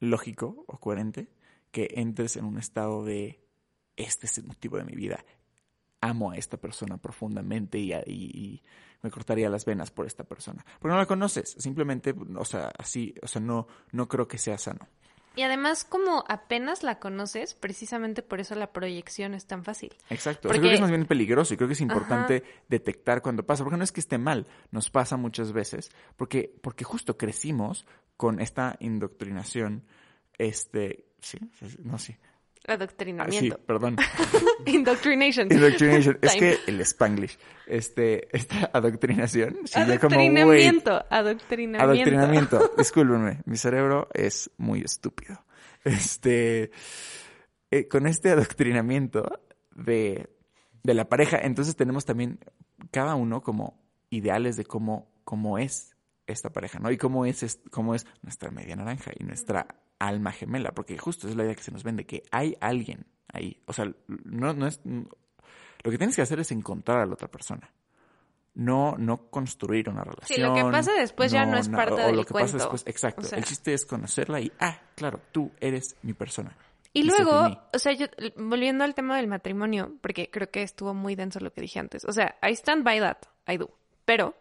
lógico 0.00 0.64
o 0.66 0.78
coherente 0.78 1.28
que 1.70 1.88
entres 1.96 2.36
en 2.36 2.44
un 2.44 2.58
estado 2.58 3.04
de 3.04 3.40
este 3.96 4.26
es 4.26 4.38
el 4.38 4.44
motivo 4.44 4.76
de 4.78 4.84
mi 4.84 4.94
vida. 4.94 5.24
Amo 6.00 6.30
a 6.30 6.36
esta 6.36 6.56
persona 6.56 6.96
profundamente 6.98 7.78
y- 7.78 7.92
y 7.92 8.62
me 9.02 9.10
cortaría 9.10 9.48
las 9.48 9.64
venas 9.64 9.90
por 9.90 10.06
esta 10.06 10.24
persona. 10.24 10.64
Porque 10.78 10.92
no 10.92 10.98
la 10.98 11.06
conoces, 11.06 11.54
simplemente, 11.58 12.14
o 12.36 12.44
sea, 12.44 12.72
así, 12.78 13.14
o 13.22 13.26
sea, 13.28 13.40
no, 13.40 13.66
no 13.92 14.08
creo 14.08 14.26
que 14.28 14.38
sea 14.38 14.58
sano. 14.58 14.88
y 15.36 15.42
además 15.42 15.84
como 15.84 16.24
apenas 16.26 16.82
la 16.82 16.98
conoces, 16.98 17.54
precisamente 17.54 18.22
por 18.22 18.40
eso 18.40 18.56
la 18.56 18.72
proyección 18.72 19.34
es 19.34 19.46
tan 19.46 19.62
fácil. 19.62 19.94
Exacto. 20.10 20.48
O 20.48 20.50
sea, 20.50 20.56
Porque- 20.56 20.58
creo 20.58 20.70
que 20.70 20.74
es 20.74 20.80
más 20.80 20.90
bien 20.90 21.06
peligroso 21.06 21.54
y 21.54 21.56
creo 21.56 21.68
que 21.68 21.74
es 21.74 21.80
importante 21.80 22.42
Ajá. 22.44 22.62
detectar 22.68 23.22
cuando 23.22 23.46
pasa, 23.46 23.62
porque 23.62 23.76
no 23.76 23.84
es 23.84 23.92
que 23.92 24.00
esté 24.00 24.18
mal, 24.18 24.48
nos 24.72 24.90
pasa 24.90 25.16
muchas 25.16 25.52
veces, 25.52 25.92
porque, 26.16 26.52
porque 26.60 26.82
justo 26.82 27.16
crecimos 27.16 27.86
con 28.16 28.40
esta 28.40 28.74
indoctrinación, 28.80 29.84
este, 30.38 31.04
sí, 31.20 31.38
sí, 31.60 31.76
sí, 31.98 32.16
sí. 32.58 32.64
Ah, 32.68 32.76
sí, 32.76 32.82
Adoctrinamiento. 32.82 33.58
perdón. 33.58 33.96
Indoctrination. 34.66 35.48
Indoctrination. 35.50 36.18
es 36.20 36.34
que 36.36 36.58
el 36.66 36.80
Spanglish, 36.80 37.38
este, 37.66 38.36
esta 38.36 38.70
adoctrinación, 38.72 39.58
ya 39.64 39.98
como, 39.98 40.16
Adoctrinamiento. 40.16 41.04
Adoctrinamiento. 41.08 41.84
Adoctrinamiento. 41.84 42.72
Discúlpenme, 42.78 43.40
mi 43.46 43.56
cerebro 43.56 44.08
es 44.12 44.50
muy 44.56 44.80
estúpido. 44.80 45.44
Este, 45.84 46.70
eh, 47.70 47.88
con 47.88 48.06
este 48.06 48.30
adoctrinamiento 48.30 49.40
de, 49.74 50.28
de 50.82 50.94
la 50.94 51.08
pareja, 51.08 51.38
entonces 51.38 51.76
tenemos 51.76 52.04
también 52.04 52.40
cada 52.90 53.14
uno 53.14 53.42
como 53.42 53.80
ideales 54.10 54.56
de 54.56 54.64
cómo, 54.64 55.10
cómo 55.24 55.58
es 55.58 55.96
esta 56.26 56.50
pareja, 56.50 56.78
¿no? 56.78 56.90
Y 56.90 56.98
cómo 56.98 57.24
es, 57.24 57.60
cómo 57.70 57.94
es 57.94 58.06
nuestra 58.22 58.50
media 58.50 58.76
naranja 58.76 59.12
y 59.18 59.24
nuestra 59.24 59.66
alma 59.98 60.32
gemela, 60.32 60.72
porque 60.72 60.98
justo 60.98 61.28
es 61.28 61.36
la 61.36 61.44
idea 61.44 61.54
que 61.54 61.62
se 61.62 61.72
nos 61.72 61.82
vende, 61.82 62.06
que 62.06 62.22
hay 62.30 62.56
alguien 62.60 63.06
ahí. 63.32 63.60
O 63.66 63.72
sea, 63.72 63.92
no, 64.06 64.52
no 64.52 64.66
es... 64.66 64.80
Lo 64.84 65.90
que 65.90 65.98
tienes 65.98 66.16
que 66.16 66.22
hacer 66.22 66.40
es 66.40 66.50
encontrar 66.52 67.00
a 67.00 67.06
la 67.06 67.14
otra 67.14 67.28
persona. 67.28 67.70
No, 68.54 68.96
no 68.98 69.30
construir 69.30 69.88
una 69.88 70.02
relación. 70.02 70.36
Sí, 70.36 70.40
lo 70.40 70.52
que 70.52 70.64
pasa 70.64 70.92
después 70.92 71.30
ya 71.30 71.46
no 71.46 71.56
es 71.58 71.68
parte 71.68 71.94
o 72.02 72.06
del 72.06 72.16
lo 72.16 72.24
que 72.24 72.32
cuento. 72.32 72.52
pasa 72.52 72.64
después, 72.64 72.82
exacto. 72.86 73.20
O 73.20 73.24
sea. 73.24 73.38
El 73.38 73.44
chiste 73.44 73.72
es 73.72 73.86
conocerla 73.86 74.40
y, 74.40 74.50
ah, 74.58 74.80
claro, 74.96 75.20
tú 75.30 75.52
eres 75.60 75.96
mi 76.02 76.12
persona. 76.12 76.56
Y 76.92 77.02
de 77.02 77.08
luego, 77.08 77.60
o 77.72 77.78
sea, 77.78 77.92
yo, 77.92 78.06
volviendo 78.36 78.82
al 78.82 78.94
tema 78.94 79.16
del 79.16 79.28
matrimonio, 79.28 79.96
porque 80.00 80.30
creo 80.30 80.50
que 80.50 80.62
estuvo 80.62 80.94
muy 80.94 81.14
denso 81.14 81.38
lo 81.38 81.52
que 81.52 81.60
dije 81.60 81.78
antes. 81.78 82.04
O 82.04 82.12
sea, 82.12 82.36
I 82.42 82.52
stand 82.52 82.82
by 82.82 82.98
that, 82.98 83.18
I 83.46 83.58
do. 83.58 83.70
Pero 84.04 84.34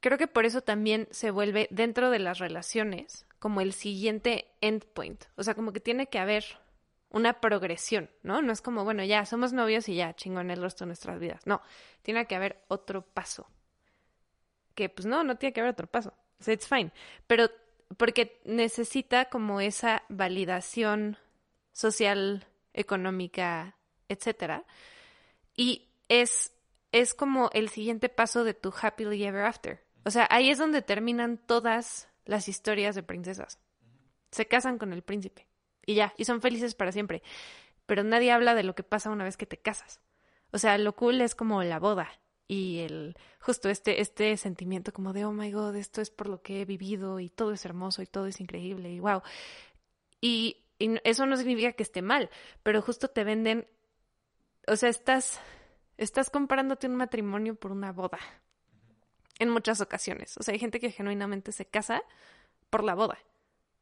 creo 0.00 0.18
que 0.18 0.26
por 0.26 0.46
eso 0.46 0.60
también 0.62 1.08
se 1.10 1.30
vuelve 1.30 1.68
dentro 1.70 2.10
de 2.10 2.18
las 2.18 2.38
relaciones 2.38 3.26
como 3.38 3.60
el 3.60 3.72
siguiente 3.72 4.46
endpoint. 4.60 5.24
O 5.36 5.42
sea, 5.42 5.54
como 5.54 5.72
que 5.72 5.80
tiene 5.80 6.08
que 6.08 6.18
haber 6.18 6.44
una 7.10 7.40
progresión, 7.40 8.10
¿no? 8.22 8.42
No 8.42 8.52
es 8.52 8.60
como, 8.60 8.84
bueno, 8.84 9.04
ya 9.04 9.24
somos 9.24 9.52
novios 9.52 9.88
y 9.88 9.96
ya 9.96 10.14
chingón 10.14 10.50
el 10.50 10.62
resto 10.62 10.84
de 10.84 10.88
nuestras 10.88 11.18
vidas. 11.18 11.46
No, 11.46 11.62
tiene 12.02 12.26
que 12.26 12.36
haber 12.36 12.62
otro 12.68 13.02
paso. 13.02 13.48
Que 14.74 14.88
pues 14.88 15.06
no, 15.06 15.24
no 15.24 15.36
tiene 15.36 15.52
que 15.52 15.60
haber 15.60 15.72
otro 15.72 15.86
paso. 15.86 16.12
O 16.40 16.44
sea, 16.44 16.54
it's 16.54 16.68
fine. 16.68 16.92
Pero 17.26 17.50
porque 17.96 18.40
necesita 18.44 19.26
como 19.26 19.60
esa 19.60 20.02
validación 20.08 21.16
social, 21.72 22.46
económica, 22.74 23.76
etcétera. 24.08 24.64
Y 25.56 25.88
es, 26.08 26.52
es 26.92 27.14
como 27.14 27.50
el 27.52 27.70
siguiente 27.70 28.08
paso 28.08 28.44
de 28.44 28.54
tu 28.54 28.72
happily 28.80 29.24
ever 29.24 29.44
after. 29.44 29.87
O 30.08 30.10
sea, 30.10 30.26
ahí 30.30 30.48
es 30.48 30.56
donde 30.56 30.80
terminan 30.80 31.36
todas 31.36 32.08
las 32.24 32.48
historias 32.48 32.94
de 32.94 33.02
princesas. 33.02 33.58
Se 34.30 34.48
casan 34.48 34.78
con 34.78 34.94
el 34.94 35.02
príncipe. 35.02 35.46
Y 35.84 35.96
ya, 35.96 36.14
y 36.16 36.24
son 36.24 36.40
felices 36.40 36.74
para 36.74 36.92
siempre. 36.92 37.22
Pero 37.84 38.04
nadie 38.04 38.32
habla 38.32 38.54
de 38.54 38.62
lo 38.62 38.74
que 38.74 38.82
pasa 38.82 39.10
una 39.10 39.24
vez 39.24 39.36
que 39.36 39.44
te 39.44 39.58
casas. 39.58 40.00
O 40.50 40.56
sea, 40.56 40.78
lo 40.78 40.96
cool 40.96 41.20
es 41.20 41.34
como 41.34 41.62
la 41.62 41.78
boda 41.78 42.08
y 42.46 42.78
el 42.78 43.18
justo 43.38 43.68
este 43.68 44.00
este 44.00 44.34
sentimiento 44.38 44.94
como 44.94 45.12
de 45.12 45.26
oh 45.26 45.32
my 45.32 45.52
god, 45.52 45.76
esto 45.76 46.00
es 46.00 46.08
por 46.10 46.30
lo 46.30 46.40
que 46.40 46.62
he 46.62 46.64
vivido 46.64 47.20
y 47.20 47.28
todo 47.28 47.52
es 47.52 47.66
hermoso 47.66 48.00
y 48.00 48.06
todo 48.06 48.24
es 48.28 48.40
increíble 48.40 48.90
y 48.90 49.00
wow. 49.00 49.20
Y, 50.22 50.64
eso 50.78 51.26
no 51.26 51.36
significa 51.36 51.72
que 51.72 51.82
esté 51.82 52.00
mal, 52.00 52.30
pero 52.62 52.80
justo 52.80 53.08
te 53.08 53.24
venden 53.24 53.68
o 54.66 54.74
sea, 54.74 54.88
estás 54.88 55.38
estás 55.98 56.30
comparándote 56.30 56.86
un 56.86 56.96
matrimonio 56.96 57.56
por 57.56 57.72
una 57.72 57.92
boda. 57.92 58.18
En 59.38 59.50
muchas 59.50 59.80
ocasiones. 59.80 60.36
O 60.38 60.42
sea, 60.42 60.52
hay 60.52 60.58
gente 60.58 60.80
que 60.80 60.90
genuinamente 60.90 61.52
se 61.52 61.64
casa 61.64 62.02
por 62.70 62.84
la 62.84 62.94
boda. 62.94 63.18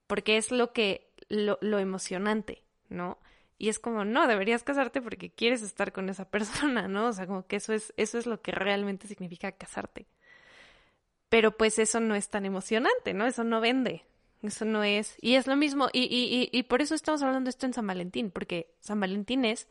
Porque 0.06 0.36
es 0.36 0.50
lo 0.50 0.72
que, 0.72 1.10
lo, 1.28 1.58
lo 1.60 1.78
emocionante, 1.78 2.62
¿no? 2.88 3.18
Y 3.58 3.68
es 3.70 3.78
como, 3.78 4.04
no, 4.04 4.26
deberías 4.26 4.62
casarte 4.62 5.00
porque 5.00 5.30
quieres 5.30 5.62
estar 5.62 5.92
con 5.92 6.08
esa 6.08 6.24
persona, 6.30 6.88
¿no? 6.88 7.08
O 7.08 7.12
sea, 7.12 7.26
como 7.26 7.46
que 7.46 7.56
eso 7.56 7.72
es, 7.72 7.92
eso 7.96 8.18
es 8.18 8.26
lo 8.26 8.40
que 8.42 8.52
realmente 8.52 9.08
significa 9.08 9.52
casarte. 9.52 10.06
Pero 11.28 11.56
pues 11.56 11.78
eso 11.78 12.00
no 12.00 12.14
es 12.14 12.28
tan 12.28 12.46
emocionante, 12.46 13.14
¿no? 13.14 13.26
Eso 13.26 13.42
no 13.42 13.60
vende. 13.60 14.04
Eso 14.42 14.64
no 14.64 14.84
es. 14.84 15.16
Y 15.20 15.34
es 15.34 15.46
lo 15.46 15.56
mismo. 15.56 15.88
Y, 15.92 16.02
y, 16.04 16.50
y, 16.52 16.56
y 16.56 16.62
por 16.64 16.82
eso 16.82 16.94
estamos 16.94 17.22
hablando 17.22 17.48
de 17.48 17.50
esto 17.50 17.66
en 17.66 17.72
San 17.72 17.86
Valentín, 17.86 18.30
porque 18.30 18.72
San 18.80 19.00
Valentín 19.00 19.44
es 19.44 19.66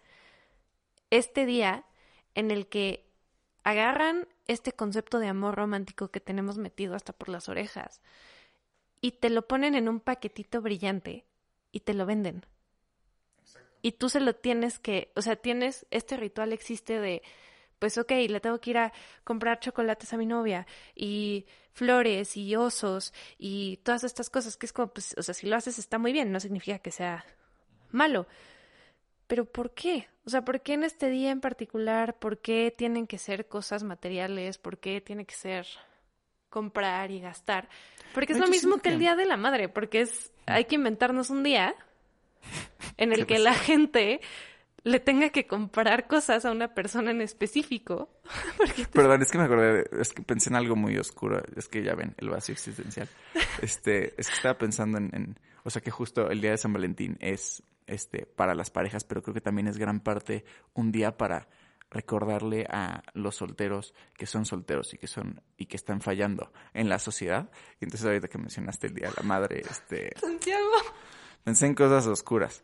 este 1.11 1.45
día 1.45 1.85
en 2.33 2.51
el 2.51 2.67
que 2.67 3.05
agarran 3.63 4.27
este 4.47 4.71
concepto 4.71 5.19
de 5.19 5.27
amor 5.27 5.55
romántico 5.55 6.09
que 6.09 6.19
tenemos 6.19 6.57
metido 6.57 6.95
hasta 6.95 7.13
por 7.13 7.29
las 7.29 7.49
orejas 7.49 8.01
y 9.01 9.11
te 9.11 9.29
lo 9.29 9.47
ponen 9.47 9.75
en 9.75 9.89
un 9.89 9.99
paquetito 9.99 10.61
brillante 10.61 11.25
y 11.71 11.81
te 11.81 11.93
lo 11.93 12.05
venden. 12.05 12.45
Y 13.81 13.93
tú 13.93 14.09
se 14.09 14.19
lo 14.19 14.35
tienes 14.35 14.79
que, 14.79 15.11
o 15.15 15.21
sea, 15.21 15.35
tienes, 15.35 15.85
este 15.91 16.17
ritual 16.17 16.53
existe 16.53 16.99
de, 16.99 17.21
pues 17.77 17.97
ok, 17.97 18.11
le 18.29 18.39
tengo 18.39 18.59
que 18.59 18.71
ir 18.71 18.77
a 18.79 18.93
comprar 19.23 19.59
chocolates 19.59 20.11
a 20.13 20.17
mi 20.17 20.25
novia 20.25 20.65
y 20.95 21.45
flores 21.71 22.35
y 22.37 22.55
osos 22.55 23.13
y 23.37 23.77
todas 23.83 24.03
estas 24.03 24.29
cosas 24.29 24.57
que 24.57 24.65
es 24.65 24.73
como, 24.73 24.87
pues, 24.87 25.13
o 25.17 25.21
sea, 25.21 25.33
si 25.33 25.47
lo 25.47 25.55
haces 25.55 25.77
está 25.77 25.99
muy 25.99 26.13
bien, 26.13 26.31
no 26.31 26.39
significa 26.39 26.79
que 26.79 26.91
sea 26.91 27.25
malo. 27.91 28.25
Pero 29.27 29.45
¿por 29.45 29.71
qué? 29.75 30.07
O 30.25 30.29
sea, 30.29 30.43
¿por 30.43 30.61
qué 30.61 30.73
en 30.73 30.83
este 30.83 31.09
día 31.09 31.31
en 31.31 31.39
particular? 31.41 32.17
¿Por 32.17 32.39
qué 32.39 32.73
tienen 32.75 33.05
que 33.07 33.17
ser 33.17 33.47
cosas 33.47 33.83
materiales? 33.83 34.57
¿Por 34.57 34.79
qué 34.79 34.99
tiene 35.01 35.25
que 35.25 35.35
ser 35.35 35.67
comprar 36.49 37.11
y 37.11 37.19
gastar? 37.19 37.69
Porque 38.13 38.33
es 38.33 38.39
lo 38.39 38.47
mismo 38.47 38.77
que 38.79 38.89
el 38.89 38.99
Día 38.99 39.15
de 39.15 39.25
la 39.25 39.37
Madre, 39.37 39.69
porque 39.69 40.01
es 40.01 40.31
hay 40.47 40.65
que 40.65 40.75
inventarnos 40.75 41.29
un 41.29 41.43
día 41.43 41.75
en 42.97 43.11
el 43.13 43.25
que 43.27 43.39
la 43.39 43.53
gente 43.53 44.19
le 44.83 44.99
tenga 44.99 45.29
que 45.29 45.47
comprar 45.47 46.07
cosas 46.07 46.45
a 46.45 46.51
una 46.51 46.73
persona 46.75 47.11
en 47.11 47.21
específico. 47.21 48.09
Perdón, 48.93 49.21
es 49.23 49.31
que 49.31 49.37
me 49.39 49.45
acordé, 49.45 49.73
de- 49.83 50.01
es 50.01 50.13
que 50.13 50.21
pensé 50.23 50.49
en 50.49 50.55
algo 50.55 50.75
muy 50.75 50.97
oscuro, 50.97 51.41
es 51.55 51.67
que 51.67 51.83
ya 51.83 51.95
ven, 51.95 52.13
el 52.17 52.29
vacío 52.29 52.53
existencial. 52.53 53.07
Este, 53.61 54.13
es 54.19 54.27
que 54.27 54.35
estaba 54.35 54.57
pensando 54.57 54.97
en, 54.97 55.09
en- 55.13 55.39
o 55.63 55.69
sea 55.69 55.81
que 55.81 55.89
justo 55.91 56.29
el 56.29 56.39
día 56.41 56.51
de 56.51 56.57
San 56.57 56.71
Valentín 56.73 57.17
es, 57.19 57.63
este, 57.87 58.25
para 58.25 58.55
las 58.55 58.69
parejas, 58.69 59.03
pero 59.03 59.21
creo 59.21 59.33
que 59.33 59.41
también 59.41 59.67
es 59.67 59.77
gran 59.77 59.99
parte 59.99 60.45
un 60.73 60.91
día 60.91 61.17
para 61.17 61.47
recordarle 61.89 62.65
a 62.69 63.03
los 63.13 63.35
solteros 63.35 63.93
que 64.17 64.25
son 64.25 64.45
solteros 64.45 64.93
y 64.93 64.97
que 64.97 65.07
son, 65.07 65.41
y 65.57 65.67
que 65.67 65.77
están 65.77 66.01
fallando 66.01 66.51
en 66.73 66.89
la 66.89 66.99
sociedad. 66.99 67.49
Y 67.79 67.85
entonces 67.85 68.05
ahorita 68.05 68.27
que 68.27 68.37
mencionaste 68.37 68.87
el 68.87 68.95
Día 68.95 69.09
de 69.09 69.13
la 69.17 69.23
Madre, 69.23 69.61
este, 69.61 70.11
Santiago. 70.19 70.71
Pensé 71.43 71.67
en 71.67 71.75
cosas 71.75 72.07
oscuras. 72.07 72.63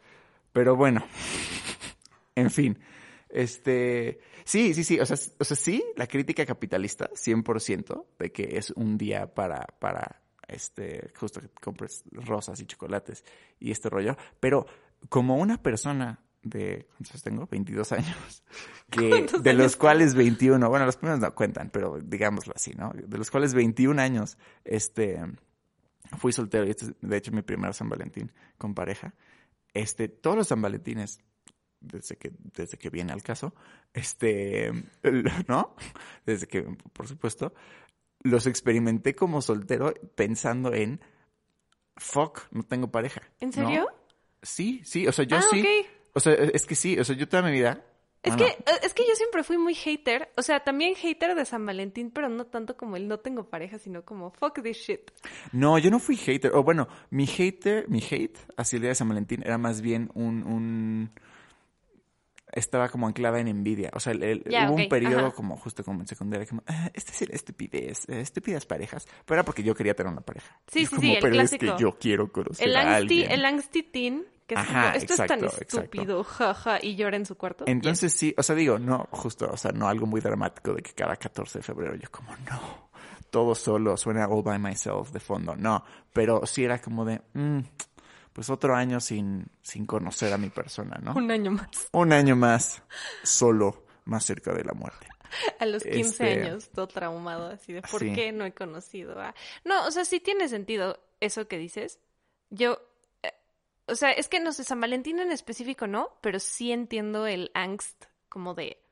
Pero 0.52 0.76
bueno. 0.76 1.06
En 2.36 2.50
fin. 2.50 2.80
Este. 3.30 4.20
Sí, 4.44 4.74
sí, 4.74 4.84
sí. 4.84 5.00
O 5.00 5.06
sea, 5.06 5.18
o 5.40 5.44
sea, 5.44 5.56
sí, 5.56 5.84
la 5.96 6.08
crítica 6.08 6.46
capitalista, 6.46 7.10
100%, 7.12 8.06
de 8.20 8.32
que 8.32 8.58
es 8.58 8.72
un 8.72 8.98
día 8.98 9.34
para, 9.34 9.66
para, 9.80 10.22
este, 10.48 11.12
justo 11.16 11.40
que 11.40 11.50
compres 11.50 12.04
rosas 12.12 12.60
y 12.60 12.66
chocolates 12.66 13.24
y 13.60 13.72
este 13.72 13.90
rollo. 13.90 14.18
Pero 14.40 14.66
como 15.10 15.36
una 15.36 15.62
persona 15.62 16.20
de, 16.44 16.88
¿cuántos 16.98 17.22
tengo? 17.24 17.48
22 17.50 17.92
años. 17.92 18.44
Que, 18.92 19.08
¿Cuántos 19.08 19.42
de 19.42 19.54
los 19.54 19.78
cuales 19.78 20.16
21, 20.16 20.70
bueno, 20.70 20.86
los 20.86 20.98
primeros 20.98 21.22
no 21.22 21.34
cuentan, 21.34 21.70
pero 21.70 21.98
digámoslo 22.04 22.52
así, 22.54 22.74
¿no? 22.74 22.92
De 22.94 23.18
los 23.18 23.32
cuales 23.32 23.54
21 23.54 24.02
años, 24.02 24.38
este, 24.66 25.18
fui 26.18 26.34
soltero 26.34 26.66
y 26.66 26.72
este 26.72 26.88
es 26.88 26.94
de 27.00 27.16
hecho 27.16 27.32
mi 27.32 27.42
primer 27.42 27.74
San 27.74 27.88
Valentín 27.88 28.34
con 28.58 28.74
pareja. 28.74 29.14
Este, 29.74 30.10
todos 30.10 30.36
los 30.36 30.48
San 30.48 30.62
Valentines, 30.62 31.22
desde 31.80 32.18
que, 32.18 32.34
desde 32.54 32.78
que 32.78 32.90
viene 32.90 33.14
al 33.14 33.24
caso, 33.24 33.56
este, 33.94 34.72
¿no? 35.48 35.76
Desde 36.26 36.48
que, 36.48 36.64
por 36.92 37.08
supuesto, 37.08 37.54
los 38.24 38.46
experimenté 38.46 39.16
como 39.16 39.42
soltero 39.42 39.94
pensando 40.16 40.74
en, 40.74 41.00
fuck, 41.96 42.42
no 42.52 42.64
tengo 42.64 42.92
pareja. 42.92 43.22
¿En 43.40 43.52
¿no? 43.56 43.88
Sí, 44.42 44.82
sí, 44.84 45.08
o 45.08 45.12
sea, 45.12 45.26
yo 45.26 45.38
Ah, 45.38 45.44
sí. 45.52 45.86
O 46.14 46.20
sea, 46.20 46.34
es 46.34 46.66
que 46.66 46.76
sí, 46.76 47.00
o 47.00 47.04
sea, 47.04 47.16
yo 47.16 47.28
toda 47.28 47.44
mi 47.44 47.52
vida. 47.52 47.84
Es 48.24 48.36
bueno, 48.36 48.54
que, 48.56 48.86
es 48.86 48.94
que 48.94 49.04
yo 49.08 49.16
siempre 49.16 49.44
fui 49.44 49.58
muy 49.58 49.74
hater, 49.74 50.32
o 50.38 50.44
sea, 50.44 50.60
también 50.60 50.94
hater 50.94 51.34
de 51.34 51.44
San 51.44 51.66
Valentín, 51.66 52.12
pero 52.12 52.30
no 52.30 52.46
tanto 52.46 52.78
como 52.78 52.96
el 52.96 53.08
no 53.08 53.20
tengo 53.20 53.50
pareja, 53.50 53.80
sino 53.80 54.06
como 54.06 54.30
fuck 54.30 54.62
this 54.62 54.78
shit. 54.78 55.10
No, 55.52 55.80
yo 55.80 55.90
no 55.90 56.00
fui 56.00 56.16
hater. 56.18 56.52
O 56.54 56.64
bueno, 56.64 56.88
mi 57.10 57.26
hater, 57.26 57.90
mi 57.90 58.00
hate 58.00 58.38
hacia 58.58 58.78
el 58.78 58.82
día 58.84 58.90
de 58.90 58.96
San 58.96 59.10
Valentín 59.10 59.42
era 59.44 59.58
más 59.58 59.82
bien 59.82 60.12
un, 60.14 60.44
un 60.44 61.12
estaba 62.52 62.90
como 62.90 63.08
anclada 63.08 63.40
en 63.40 63.48
envidia. 63.48 63.90
O 63.94 64.00
sea, 64.00 64.14
el- 64.14 64.44
hubo 64.48 64.76
un 64.76 64.90
periodo 64.90 65.28
ajá. 65.28 65.36
como 65.36 65.58
justo 65.58 65.84
como 65.84 66.02
en 66.02 66.08
secundaria, 66.08 66.46
como, 66.48 66.64
ah, 66.68 66.90
esta 66.94 67.12
es 67.14 67.28
la 67.30 67.36
estupidez, 67.36 68.08
eh, 68.10 68.22
estúpidas 68.22 68.66
parejas. 68.66 69.08
Pero 69.26 69.36
era 69.40 69.44
porque 69.46 69.64
yo 69.64 69.74
quería 69.76 69.96
tener 69.96 70.12
una 70.12 70.22
pareja. 70.22 70.60
Sí, 70.68 70.82
es 70.82 70.90
sí, 70.90 70.96
como, 70.96 71.02
sí, 71.08 71.14
el 71.16 71.22
pero 71.22 71.34
clásico. 71.34 71.66
es 71.66 71.72
que 71.74 71.80
yo 71.82 71.98
quiero 71.98 72.32
conocer 72.32 72.68
El 72.68 72.76
a 72.76 72.96
alguien. 72.96 73.32
el 73.32 73.46
angsty 73.46 73.84
teen, 73.84 74.26
que 74.48 74.56
es 74.56 74.60
Ajá, 74.62 74.84
como, 74.92 74.96
esto 74.98 75.14
es 75.14 75.28
tan 75.28 75.44
estúpido, 75.46 76.24
jaja, 76.24 76.80
y 76.82 76.96
llora 76.96 77.16
en 77.18 77.26
su 77.26 77.36
cuarto. 77.36 77.64
Entonces 77.68 78.12
sí, 78.14 78.34
o 78.38 78.44
sea, 78.44 78.56
digo, 78.56 78.78
no, 78.80 79.08
justo, 79.12 79.50
o 79.52 79.56
sea, 79.58 79.72
no 79.72 79.88
algo 79.88 80.06
muy 80.06 80.20
dramático 80.20 80.74
de 80.74 80.82
que 80.82 80.92
cada 80.94 81.16
14 81.16 81.60
de 81.60 81.64
febrero 81.64 81.96
yo 81.96 82.12
como, 82.12 82.36
no, 82.50 82.90
todo 83.30 83.56
solo, 83.56 83.96
suena 83.96 84.28
all 84.28 84.44
by 84.44 84.60
myself 84.60 85.12
de 85.12 85.22
fondo, 85.22 85.56
no, 85.56 85.84
pero 86.12 86.46
sí 86.46 86.66
era 86.66 86.82
como 86.82 87.06
de, 87.06 87.22
mm, 87.34 87.60
pues 88.34 88.50
otro 88.50 88.76
año 88.76 89.00
sin, 89.00 89.48
sin 89.62 89.86
conocer 89.86 90.32
a 90.34 90.38
mi 90.38 90.50
persona, 90.50 90.98
¿no? 91.02 91.14
Un 91.14 91.30
año 91.32 91.52
más. 91.52 91.90
Un 91.92 92.14
año 92.14 92.36
más 92.36 92.82
solo, 93.24 93.86
más 94.06 94.24
cerca 94.26 94.54
de 94.54 94.64
la 94.64 94.74
muerte. 94.74 95.08
A 95.60 95.66
los 95.66 95.84
15 95.84 96.00
Este- 96.32 96.42
años, 96.46 96.70
todo 96.70 96.88
traumado, 96.88 97.48
así 97.48 97.72
de, 97.74 97.82
¿por 97.82 98.02
Sí. 98.02 98.14
qué 98.14 98.32
no 98.32 98.46
he 98.46 98.54
conocido 98.54 99.20
a...? 99.22 99.34
No, 99.64 99.86
o 99.88 99.92
sea, 99.92 100.04
sí 100.06 100.20
tiene 100.20 100.48
sentido 100.50 101.00
eso 101.22 101.48
que 101.48 101.58
dices. 101.58 102.00
Yo, 102.50 102.80
eh, 103.24 103.32
o 103.88 103.96
sea, 103.96 104.12
es 104.12 104.28
que 104.28 104.40
no 104.42 104.52
sé, 104.52 104.64
San 104.66 104.82
Valentín 104.82 105.20
en 105.20 105.32
específico 105.32 105.88
no, 105.88 106.18
pero 106.22 106.40
sí 106.40 106.72
entiendo 106.74 107.28
el 107.28 107.50
angst 107.54 108.06
como 108.28 108.54
de, 108.56 108.84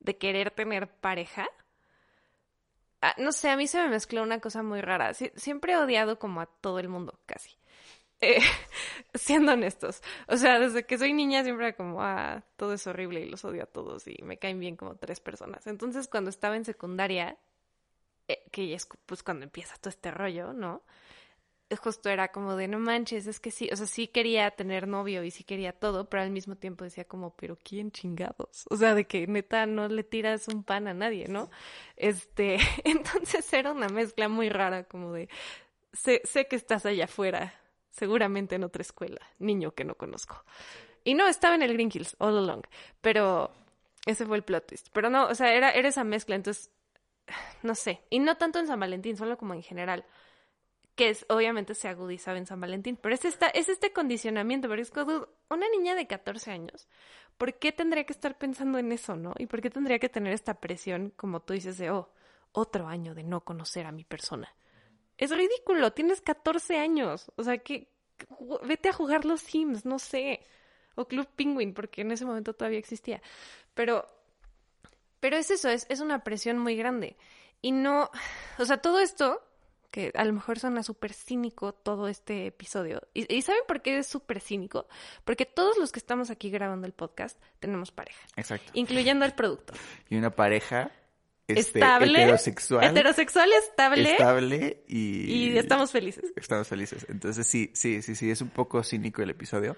de 0.00 0.16
querer 0.18 0.50
tener 0.50 0.88
pareja. 0.90 1.46
Ah, 3.02 3.14
no 3.18 3.30
sé, 3.30 3.50
a 3.50 3.56
mí 3.56 3.66
se 3.68 3.78
me 3.80 3.88
mezcló 3.88 4.22
una 4.22 4.40
cosa 4.40 4.62
muy 4.62 4.80
rara. 4.80 5.10
Sie- 5.12 5.32
siempre 5.36 5.74
he 5.74 5.76
odiado 5.76 6.18
como 6.18 6.40
a 6.40 6.46
todo 6.46 6.78
el 6.80 6.88
mundo, 6.88 7.20
casi. 7.26 7.50
Eh, 8.20 8.40
siendo 9.14 9.52
honestos. 9.52 10.02
O 10.28 10.36
sea, 10.36 10.58
desde 10.58 10.84
que 10.86 10.98
soy 10.98 11.12
niña 11.12 11.42
siempre 11.44 11.68
era 11.68 11.76
como, 11.76 12.02
ah, 12.02 12.42
todo 12.56 12.74
es 12.74 12.86
horrible 12.86 13.20
y 13.20 13.28
los 13.28 13.44
odio 13.44 13.64
a 13.64 13.66
todos 13.66 14.06
y 14.06 14.22
me 14.22 14.38
caen 14.38 14.60
bien 14.60 14.76
como 14.76 14.96
tres 14.96 15.20
personas. 15.20 15.66
Entonces, 15.66 16.08
cuando 16.08 16.30
estaba 16.30 16.56
en 16.56 16.64
secundaria, 16.64 17.38
eh, 18.28 18.42
que 18.50 18.74
es 18.74 18.88
pues 19.06 19.22
cuando 19.22 19.44
empieza 19.44 19.76
todo 19.76 19.90
este 19.90 20.10
rollo, 20.10 20.52
¿no? 20.52 20.82
Justo 21.82 22.08
era 22.10 22.30
como 22.30 22.54
de, 22.54 22.68
no 22.68 22.78
manches, 22.78 23.26
es 23.26 23.40
que 23.40 23.50
sí, 23.50 23.68
o 23.72 23.76
sea, 23.76 23.88
sí 23.88 24.06
quería 24.06 24.52
tener 24.52 24.86
novio 24.86 25.24
y 25.24 25.32
sí 25.32 25.42
quería 25.42 25.72
todo, 25.72 26.08
pero 26.08 26.22
al 26.22 26.30
mismo 26.30 26.56
tiempo 26.56 26.84
decía 26.84 27.04
como, 27.06 27.34
pero 27.34 27.58
¿quién 27.60 27.90
chingados? 27.90 28.66
O 28.70 28.76
sea, 28.76 28.94
de 28.94 29.06
que 29.06 29.26
neta 29.26 29.66
no 29.66 29.88
le 29.88 30.04
tiras 30.04 30.46
un 30.46 30.62
pan 30.62 30.86
a 30.86 30.94
nadie, 30.94 31.26
¿no? 31.26 31.50
Este, 31.96 32.58
entonces 32.84 33.52
era 33.52 33.72
una 33.72 33.88
mezcla 33.88 34.28
muy 34.28 34.48
rara 34.48 34.84
como 34.84 35.12
de, 35.12 35.28
sé, 35.92 36.22
sé 36.24 36.46
que 36.46 36.54
estás 36.54 36.86
allá 36.86 37.06
afuera, 37.06 37.52
seguramente 37.96 38.54
en 38.54 38.64
otra 38.64 38.82
escuela, 38.82 39.20
niño 39.38 39.72
que 39.72 39.84
no 39.84 39.94
conozco. 39.94 40.44
Y 41.04 41.14
no, 41.14 41.28
estaba 41.28 41.54
en 41.54 41.62
el 41.62 41.72
Green 41.72 41.90
Hills 41.92 42.16
all 42.18 42.36
along, 42.36 42.62
pero 43.00 43.50
ese 44.06 44.26
fue 44.26 44.36
el 44.36 44.42
plot 44.42 44.66
twist. 44.66 44.88
Pero 44.92 45.08
no, 45.08 45.26
o 45.26 45.34
sea, 45.34 45.54
era, 45.54 45.70
esa 45.70 46.04
mezcla, 46.04 46.36
entonces, 46.36 46.70
no 47.62 47.74
sé, 47.74 48.02
y 48.10 48.18
no 48.18 48.36
tanto 48.36 48.58
en 48.58 48.66
San 48.66 48.80
Valentín, 48.80 49.16
solo 49.16 49.38
como 49.38 49.54
en 49.54 49.62
general 49.62 50.04
que 50.94 51.10
es, 51.10 51.26
obviamente 51.28 51.74
se 51.74 51.88
agudizaba 51.88 52.38
en 52.38 52.46
San 52.46 52.58
Valentín, 52.58 52.96
pero 52.96 53.14
es, 53.14 53.26
esta, 53.26 53.48
es 53.48 53.68
este 53.68 53.92
condicionamiento, 53.92 54.66
pero 54.66 54.80
es 54.80 54.90
como 54.90 55.28
una 55.50 55.68
niña 55.68 55.94
de 55.94 56.06
14 56.06 56.50
años, 56.50 56.88
¿por 57.36 57.58
qué 57.58 57.70
tendría 57.70 58.04
que 58.04 58.14
estar 58.14 58.38
pensando 58.38 58.78
en 58.78 58.90
eso, 58.92 59.14
no? 59.14 59.34
¿Y 59.38 59.44
por 59.44 59.60
qué 59.60 59.68
tendría 59.68 59.98
que 59.98 60.08
tener 60.08 60.32
esta 60.32 60.54
presión, 60.54 61.12
como 61.14 61.40
tú 61.40 61.52
dices, 61.52 61.76
de, 61.76 61.90
oh, 61.90 62.10
otro 62.52 62.88
año 62.88 63.14
de 63.14 63.24
no 63.24 63.42
conocer 63.42 63.84
a 63.84 63.92
mi 63.92 64.04
persona? 64.04 64.54
Es 65.18 65.30
ridículo, 65.30 65.92
tienes 65.92 66.20
14 66.20 66.78
años, 66.78 67.30
o 67.36 67.42
sea, 67.42 67.58
que 67.58 67.88
vete 68.64 68.88
a 68.88 68.92
jugar 68.92 69.24
los 69.24 69.40
Sims, 69.40 69.84
no 69.84 69.98
sé, 69.98 70.40
o 70.94 71.06
Club 71.06 71.28
Penguin, 71.36 71.74
porque 71.74 72.02
en 72.02 72.12
ese 72.12 72.24
momento 72.24 72.54
todavía 72.54 72.78
existía, 72.78 73.22
pero, 73.74 74.06
pero 75.20 75.36
es 75.36 75.50
eso, 75.50 75.68
es, 75.68 75.86
es 75.88 76.00
una 76.00 76.24
presión 76.24 76.58
muy 76.58 76.76
grande. 76.76 77.16
Y 77.62 77.72
no, 77.72 78.10
o 78.58 78.64
sea, 78.64 78.78
todo 78.78 79.00
esto 79.00 79.42
que 79.96 80.12
a 80.14 80.24
lo 80.26 80.32
mejor 80.34 80.58
suena 80.58 80.82
súper 80.82 81.14
cínico 81.14 81.72
todo 81.72 82.06
este 82.08 82.48
episodio. 82.48 83.00
¿Y, 83.14 83.40
saben 83.40 83.62
por 83.66 83.80
qué 83.80 83.96
es 83.96 84.06
súper 84.06 84.40
cínico? 84.42 84.86
Porque 85.24 85.46
todos 85.46 85.78
los 85.78 85.90
que 85.90 85.98
estamos 85.98 86.30
aquí 86.30 86.50
grabando 86.50 86.86
el 86.86 86.92
podcast 86.92 87.40
tenemos 87.60 87.92
pareja. 87.92 88.20
Exacto. 88.36 88.72
Incluyendo 88.74 89.24
al 89.24 89.34
productor. 89.34 89.78
Y 90.10 90.16
una 90.16 90.30
pareja 90.30 90.90
este, 91.48 91.78
estable. 91.78 92.22
Heterosexual. 92.22 92.84
Heterosexual, 92.84 93.52
estable. 93.52 94.12
Estable 94.12 94.84
y... 94.88 95.32
Y 95.32 95.58
estamos 95.58 95.92
felices. 95.92 96.32
Estamos 96.36 96.68
felices. 96.68 97.06
Entonces 97.08 97.46
sí, 97.46 97.70
sí, 97.74 98.02
sí, 98.02 98.14
sí, 98.14 98.30
es 98.30 98.40
un 98.40 98.50
poco 98.50 98.82
cínico 98.82 99.22
el 99.22 99.30
episodio. 99.30 99.76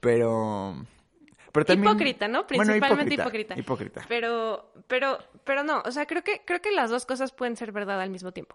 Pero... 0.00 0.86
Pero 1.52 1.66
también, 1.66 1.90
hipócrita, 1.90 2.28
¿no? 2.28 2.46
Principalmente 2.46 3.14
hipócrita, 3.14 3.58
hipócrita. 3.58 4.04
Pero, 4.08 4.72
pero, 4.86 5.18
pero 5.42 5.64
no, 5.64 5.82
o 5.84 5.90
sea, 5.90 6.06
creo 6.06 6.22
que, 6.22 6.42
creo 6.44 6.62
que 6.62 6.70
las 6.70 6.90
dos 6.90 7.06
cosas 7.06 7.32
pueden 7.32 7.56
ser 7.56 7.72
verdad 7.72 8.00
al 8.00 8.10
mismo 8.10 8.30
tiempo. 8.30 8.54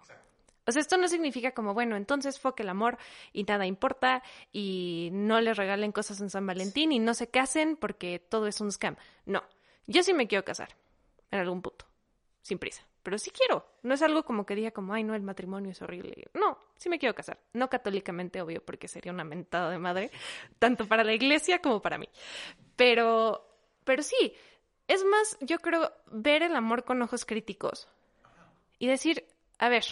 O 0.68 0.72
sea, 0.72 0.82
esto 0.82 0.98
no 0.98 1.08
significa 1.08 1.52
como, 1.52 1.74
bueno, 1.74 1.96
entonces 1.96 2.40
foque 2.40 2.64
el 2.64 2.70
amor 2.70 2.98
y 3.34 3.44
nada 3.44 3.66
importa 3.66 4.24
y 4.52 5.10
no 5.12 5.40
les 5.40 5.58
regalen 5.58 5.92
cosas 5.92 6.22
en 6.22 6.30
San 6.30 6.48
Valentín 6.48 6.92
y 6.92 7.00
no 7.00 7.14
se 7.14 7.28
casen 7.28 7.76
porque 7.76 8.20
todo 8.20 8.48
es 8.48 8.62
un 8.62 8.72
scam. 8.72 8.96
No, 9.26 9.44
yo 9.86 10.02
sí 10.02 10.14
me 10.14 10.28
quiero 10.28 10.44
casar 10.44 10.70
en 11.30 11.40
algún 11.40 11.62
punto, 11.62 11.86
sin 12.46 12.60
prisa. 12.60 12.86
Pero 13.02 13.18
sí 13.18 13.32
quiero. 13.32 13.66
No 13.82 13.96
es 13.96 14.04
algo 14.04 14.24
como 14.24 14.46
que 14.46 14.54
diga 14.54 14.70
como, 14.70 14.94
ay, 14.94 15.04
no, 15.04 15.16
el 15.16 15.24
matrimonio 15.24 15.72
es 15.72 15.82
horrible. 15.82 16.30
No, 16.36 16.60
sí 16.78 16.90
me 16.90 17.00
quiero 17.00 17.16
casar. 17.16 17.40
No 17.54 17.72
católicamente, 17.72 18.40
obvio, 18.40 18.64
porque 18.64 18.88
sería 18.88 19.12
una 19.12 19.24
mentada 19.24 19.72
de 19.72 19.80
madre, 19.80 20.12
tanto 20.60 20.88
para 20.88 21.04
la 21.04 21.14
iglesia 21.14 21.60
como 21.60 21.82
para 21.82 21.98
mí. 21.98 22.08
Pero, 22.76 23.50
pero 23.84 24.04
sí, 24.04 24.36
es 24.88 25.04
más, 25.04 25.40
yo 25.42 25.58
creo, 25.58 25.92
ver 26.12 26.44
el 26.44 26.56
amor 26.56 26.84
con 26.84 27.02
ojos 27.02 27.26
críticos 27.26 27.88
y 28.78 28.86
decir, 28.86 29.26
a 29.58 29.68
ver, 29.68 29.86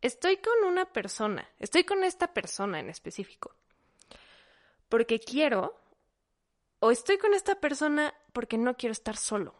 estoy 0.00 0.36
con 0.36 0.62
una 0.64 0.84
persona, 0.84 1.48
estoy 1.58 1.82
con 1.82 2.04
esta 2.04 2.32
persona 2.32 2.78
en 2.78 2.88
específico, 2.88 3.56
porque 4.88 5.18
quiero, 5.18 5.76
o 6.78 6.92
estoy 6.92 7.18
con 7.18 7.34
esta 7.34 7.56
persona 7.56 8.14
porque 8.32 8.58
no 8.58 8.76
quiero 8.76 8.92
estar 8.92 9.16
solo, 9.16 9.56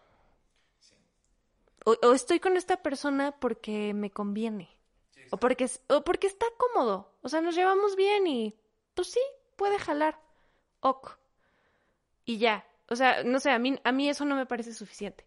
o, 2.02 2.12
estoy 2.12 2.40
con 2.40 2.56
esta 2.56 2.82
persona 2.82 3.32
porque 3.32 3.94
me 3.94 4.10
conviene, 4.10 4.68
o, 5.30 5.36
porque, 5.36 5.70
o 5.88 6.02
porque 6.02 6.26
está 6.26 6.46
cómodo, 6.56 7.12
o 7.22 7.28
sea, 7.28 7.40
nos 7.40 7.54
llevamos 7.54 7.96
bien 7.96 8.26
y, 8.26 8.54
pues 8.94 9.08
sí, 9.08 9.20
puede 9.56 9.78
jalar, 9.78 10.20
ok, 10.80 11.18
y 12.24 12.38
ya, 12.38 12.66
o 12.88 12.96
sea, 12.96 13.22
no 13.24 13.40
sé, 13.40 13.50
a 13.50 13.58
mí, 13.58 13.78
a 13.84 13.92
mí 13.92 14.08
eso 14.08 14.24
no 14.24 14.36
me 14.36 14.46
parece 14.46 14.74
suficiente. 14.74 15.24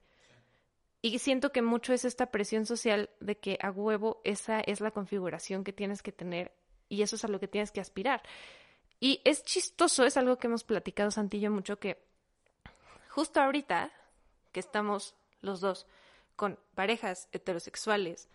Y 1.04 1.18
siento 1.18 1.52
que 1.52 1.64
mucho 1.64 1.94
es 1.94 2.06
esta 2.06 2.28
presión 2.28 2.68
social 2.68 3.10
de 3.20 3.40
que 3.40 3.58
a 3.62 3.72
huevo 3.72 4.22
esa 4.24 4.60
es 4.60 4.82
la 4.82 4.92
configuración 4.92 5.64
que 5.64 5.74
tienes 5.74 6.04
que 6.04 6.12
tener 6.12 6.52
y 6.90 7.02
eso 7.02 7.16
es 7.16 7.26
a 7.26 7.28
lo 7.28 7.40
que 7.40 7.48
tienes 7.48 7.72
que 7.72 7.82
aspirar. 7.82 8.22
Y 9.00 9.20
es 9.24 9.44
chistoso, 9.44 10.06
es 10.06 10.16
algo 10.16 10.38
que 10.38 10.46
hemos 10.46 10.64
platicado 10.64 11.10
Santillo 11.10 11.50
mucho, 11.50 11.80
que 11.80 12.04
justo 13.10 13.42
ahorita 13.42 13.92
que 14.52 14.60
estamos 14.60 15.16
los 15.42 15.60
dos 15.60 15.88
con 16.42 16.58
parejas 16.74 17.30
heterosexuales, 17.34 18.28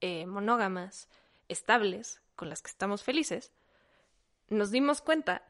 eh, 0.00 0.26
monógamas, 0.26 1.08
estables, 1.46 2.20
con 2.34 2.48
las 2.48 2.60
que 2.60 2.70
estamos 2.70 3.04
felices, 3.04 3.52
nos 4.48 4.72
dimos 4.72 5.00
cuenta 5.00 5.44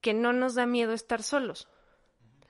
que 0.00 0.12
no 0.12 0.32
nos 0.32 0.56
da 0.56 0.66
miedo 0.66 0.92
estar 0.92 1.22
solos 1.22 1.68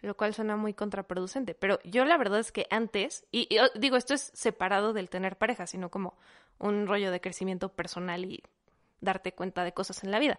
lo 0.00 0.16
cual 0.16 0.32
suena 0.32 0.56
muy 0.56 0.72
contraproducente. 0.72 1.54
Pero 1.54 1.78
yo 1.84 2.06
la 2.06 2.16
verdad 2.16 2.40
es 2.40 2.52
que 2.52 2.66
antes, 2.70 3.24
y, 3.30 3.48
digo, 3.76 3.96
esto 3.96 4.14
es 4.14 4.32
separado 4.34 4.94
del 4.94 5.10
tener 5.10 5.36
pareja, 5.36 5.66
sino 5.66 5.90
como 5.90 6.16
un 6.58 6.86
rollo 6.86 7.10
de 7.10 7.20
crecimiento 7.20 7.68
personal 7.68 8.24
y 8.24 8.42
darte 9.00 9.32
cuenta 9.32 9.62
de 9.62 9.74
cosas 9.74 10.02
en 10.04 10.10
la 10.10 10.18
vida. 10.18 10.38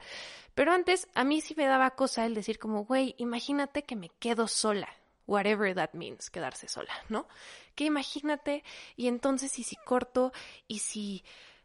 Pero 0.55 0.73
antes 0.73 1.07
a 1.13 1.23
mí 1.23 1.41
sí 1.41 1.53
me 1.55 1.67
daba 1.67 1.91
cosa 1.91 2.25
el 2.25 2.33
decir 2.33 2.57
como, 2.57 2.85
güey, 2.85 3.13
imagínate 3.19 3.83
que 3.83 3.95
me 3.95 4.09
quedo 4.19 4.47
sola. 4.47 4.89
Whatever 5.25 5.73
that 5.75 5.91
means, 5.93 6.29
quedarse 6.29 6.67
sola, 6.67 6.93
¿no? 7.09 7.27
Que 7.75 7.85
imagínate, 7.85 8.63
y 8.95 9.07
entonces, 9.07 9.57
y 9.59 9.63
si 9.63 9.75
corto, 9.77 10.31
y 10.67 10.79
si. 10.79 11.23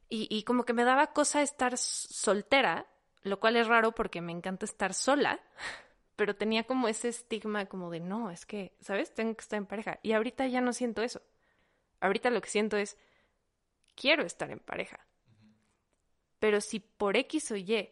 Y, 0.09 0.27
y 0.31 0.45
como 0.45 0.65
que 0.65 0.73
me 0.73 0.85
daba 0.85 1.13
cosa 1.13 1.43
estar 1.43 1.77
soltera, 1.77 2.87
lo 3.23 3.41
cual 3.41 3.57
es 3.57 3.67
raro 3.67 3.93
porque 3.93 4.21
me 4.21 4.33
encanta 4.33 4.65
estar 4.65 4.95
sola, 4.95 5.41
pero 6.17 6.37
tenía 6.37 6.65
como 6.65 6.89
ese 6.89 7.09
estigma 7.09 7.67
como 7.67 7.91
de 7.91 8.01
no, 8.01 8.31
es 8.31 8.47
que, 8.47 8.75
¿sabes? 8.81 9.13
Tengo 9.15 9.35
que 9.35 9.43
estar 9.43 9.59
en 9.59 9.67
pareja. 9.67 9.99
Y 10.03 10.13
ahorita 10.13 10.47
ya 10.47 10.61
no 10.61 10.73
siento 10.73 11.03
eso. 11.03 11.21
Ahorita 12.01 12.31
lo 12.31 12.41
que 12.41 12.49
siento 12.49 12.77
es, 12.77 12.97
quiero 13.95 14.25
estar 14.25 14.51
en 14.51 14.61
pareja. 14.61 15.01
Pero 16.39 16.61
si 16.61 16.81
por 16.81 17.17
X 17.17 17.51
o 17.51 17.57
Y 17.57 17.91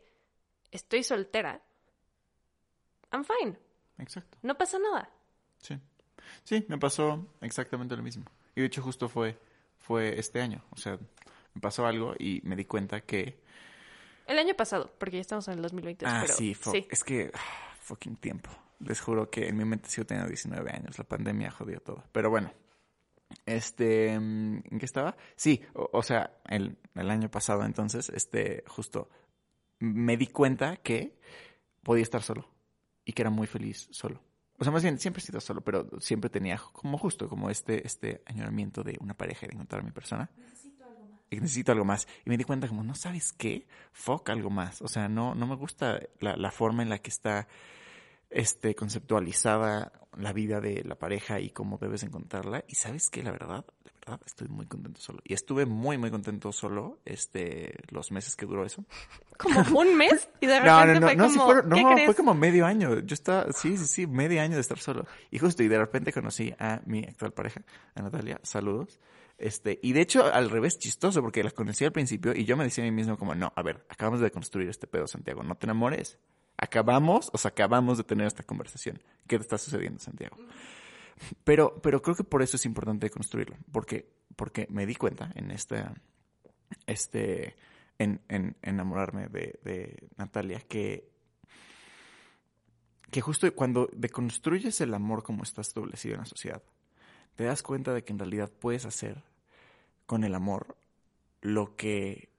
estoy 0.71 1.03
soltera, 1.03 1.61
I'm 3.13 3.25
fine. 3.25 3.59
Exacto. 3.99 4.39
No 4.43 4.57
pasa 4.57 4.79
nada. 4.79 5.11
Sí. 5.67 5.79
Sí, 6.45 6.65
me 6.69 6.79
pasó 6.79 7.27
exactamente 7.41 7.97
lo 7.97 8.03
mismo. 8.03 8.25
Y 8.55 8.61
de 8.61 8.67
hecho 8.67 8.83
justo 8.83 9.09
fue, 9.09 9.39
fue 9.79 10.19
este 10.19 10.41
año. 10.41 10.65
O 10.71 10.77
sea, 10.77 10.99
me 11.55 11.61
pasó 11.61 11.87
algo 11.87 12.15
y 12.19 12.41
me 12.45 12.57
di 12.57 12.65
cuenta 12.65 13.01
que... 13.01 13.41
El 14.27 14.39
año 14.39 14.55
pasado, 14.55 14.91
porque 14.99 15.17
ya 15.17 15.21
estamos 15.21 15.47
en 15.49 15.55
el 15.55 15.63
2020. 15.63 16.05
Ah, 16.07 16.27
sí, 16.27 16.55
sí, 16.55 16.87
es 16.91 17.05
que 17.05 17.31
fucking 17.81 18.17
tiempo. 18.17 18.51
Les 18.81 19.01
juro 19.01 19.31
que 19.31 19.49
en 19.49 19.57
mi 19.57 19.65
mente 19.65 19.89
sigo 19.89 20.07
teniendo 20.07 20.29
19 20.29 20.71
años. 20.71 20.99
La 20.99 21.05
pandemia 21.05 21.51
jodió 21.51 21.81
todo. 21.81 22.05
Pero 22.13 22.31
bueno. 22.31 22.53
Este, 23.45 24.19
mm, 24.19 24.63
¿en 24.71 24.79
qué 24.79 24.85
estaba? 24.85 25.17
Sí, 25.35 25.61
o, 25.75 26.03
sea, 26.03 26.39
el, 26.49 26.77
el, 26.95 27.11
año 27.11 27.29
pasado 27.29 27.65
entonces, 27.65 28.09
este, 28.11 28.63
justo, 28.69 29.11
me 29.81 30.17
di 30.17 30.29
cuenta 30.29 30.77
que 30.77 31.19
podía 31.83 32.05
estar 32.05 32.23
solo 32.23 32.49
y 33.05 33.13
que 33.13 33.23
era 33.23 33.31
muy 33.31 33.49
feliz 33.49 33.89
solo. 33.91 34.21
O 34.59 34.65
sea, 34.65 34.73
más 34.73 34.83
bien, 34.83 34.99
siempre 34.99 35.23
he 35.23 35.27
sido 35.27 35.41
solo, 35.41 35.61
pero 35.61 35.89
siempre 36.01 36.31
tenía 36.31 36.61
como 36.73 36.97
justo, 36.97 37.29
como 37.29 37.51
este, 37.51 37.87
este 37.87 38.23
añoramiento 38.27 38.83
de 38.83 38.97
una 39.01 39.15
pareja, 39.15 39.47
de 39.47 39.55
encontrar 39.55 39.83
a 39.83 39.85
mi 39.85 39.93
persona. 39.93 40.31
Necesito 40.37 40.85
algo 40.85 41.05
más. 41.05 41.21
Y 41.31 41.37
necesito 41.41 41.73
algo 41.73 41.85
más. 41.85 42.09
Y 42.25 42.31
me 42.31 42.39
di 42.39 42.45
cuenta 42.45 42.69
como, 42.69 42.83
no 42.83 42.95
sabes 42.95 43.33
qué, 43.33 43.67
fuck 43.93 44.31
algo 44.31 44.49
más. 44.49 44.81
O 44.81 44.89
sea, 44.89 45.09
no, 45.09 45.35
no 45.35 45.47
me 45.47 45.57
gusta 45.57 46.01
la, 46.21 46.37
la 46.37 46.51
forma 46.51 46.83
en 46.83 46.89
la 46.89 46.99
que 46.99 47.11
está 47.11 47.49
este, 48.31 48.75
conceptualizada 48.75 49.93
la 50.17 50.33
vida 50.33 50.61
de 50.61 50.83
la 50.85 50.97
pareja 50.97 51.41
y 51.41 51.51
cómo 51.51 51.79
debes 51.79 52.03
encontrarla. 52.03 52.65
Y 52.67 52.77
sabes 52.77 53.11
que 53.11 53.23
la 53.23 53.31
verdad, 53.31 53.65
verdad 54.07 54.21
estoy 54.27 54.49
muy 54.49 54.67
contento 54.67 55.01
solo. 55.01 55.21
Y 55.25 55.35
estuve 55.35 55.67
muy, 55.67 55.99
muy 55.99 56.11
contento 56.11 56.53
solo 56.53 57.01
este, 57.05 57.75
los 57.91 58.11
meses 58.13 58.37
que 58.37 58.47
duró 58.47 58.65
eso. 58.65 58.85
Como 59.39 59.61
un 59.81 59.97
mes 59.97 60.29
y 60.41 60.47
de 60.47 60.61
No, 60.65 60.85
repente 60.87 61.01
no, 61.01 61.01
no, 61.01 61.07
fue 61.07 61.17
no, 61.17 61.27
como, 61.29 61.45
fueron- 61.45 61.71
¿qué 61.71 61.83
no, 61.83 61.91
crees? 61.93 62.07
fue 62.07 62.15
como 62.15 62.35
medio 62.35 62.65
año. 62.67 63.01
Yo 63.01 63.15
estaba, 63.15 63.53
sí, 63.53 63.77
sí, 63.77 63.87
sí, 63.87 64.07
medio 64.07 64.41
año 64.41 64.55
de 64.55 64.61
estar 64.61 64.79
solo. 64.79 65.05
Y 65.31 65.39
justo, 65.39 65.63
y 65.63 65.69
de 65.69 65.79
repente 65.79 66.13
conocí 66.13 66.55
a 66.59 66.81
mi 66.87 67.05
actual 67.05 67.33
pareja, 67.33 67.61
a 67.95 68.03
Natalia, 68.03 68.41
saludos. 68.43 68.99
Este, 69.39 69.79
y 69.83 69.93
de 69.93 70.01
hecho, 70.01 70.25
al 70.33 70.49
revés, 70.49 70.79
chistoso, 70.79 71.21
porque 71.21 71.45
la 71.45 71.51
conocí 71.51 71.85
al 71.85 71.93
principio 71.93 72.33
y 72.35 72.47
yo 72.47 72.57
me 72.57 72.65
decía 72.65 72.85
a 72.85 72.87
mí 72.87 72.91
mismo 72.93 73.19
como, 73.19 73.35
no, 73.35 73.53
a 73.55 73.63
ver, 73.63 73.85
acabamos 73.91 74.21
de 74.21 74.31
construir 74.31 74.71
este 74.71 74.87
pedo, 74.87 75.07
Santiago, 75.07 75.43
no 75.43 75.57
te 75.57 75.67
enamores. 75.67 76.19
Acabamos, 76.57 77.29
o 77.35 77.37
sea, 77.39 77.51
acabamos 77.51 77.99
de 77.99 78.05
tener 78.05 78.27
esta 78.27 78.43
conversación. 78.43 79.03
¿Qué 79.27 79.37
te 79.37 79.43
está 79.43 79.59
sucediendo, 79.59 80.01
Santiago? 80.01 80.39
Pero, 81.45 81.81
pero 81.83 82.03
creo 82.03 82.17
que 82.17 82.25
por 82.25 82.43
eso 82.43 82.57
es 82.57 82.67
importante 82.67 83.11
construirlo, 83.11 83.57
porque, 83.73 84.09
porque 84.37 84.67
me 84.71 84.87
di 84.87 84.95
cuenta 84.95 85.31
en 85.35 85.51
esta, 85.51 85.95
este, 86.87 87.57
en, 87.99 88.21
en 88.29 88.57
enamorarme 88.63 89.29
de, 89.29 89.59
de 89.65 90.09
Natalia, 90.17 90.61
que, 90.61 91.09
que 93.11 93.21
justo 93.21 93.53
cuando 93.55 93.89
deconstruyes 93.93 94.81
el 94.81 94.95
amor 94.95 95.23
como 95.23 95.43
está 95.43 95.63
establecido 95.63 96.15
en 96.15 96.21
la 96.21 96.27
sociedad, 96.27 96.63
te 97.35 97.45
das 97.45 97.63
cuenta 97.63 97.95
de 97.95 98.03
que 98.03 98.13
en 98.13 98.19
realidad 98.19 98.51
puedes 98.51 98.87
hacer 98.87 99.23
con 100.07 100.25
el 100.25 100.35
amor 100.35 100.77
lo 101.43 101.77
que 101.77 102.31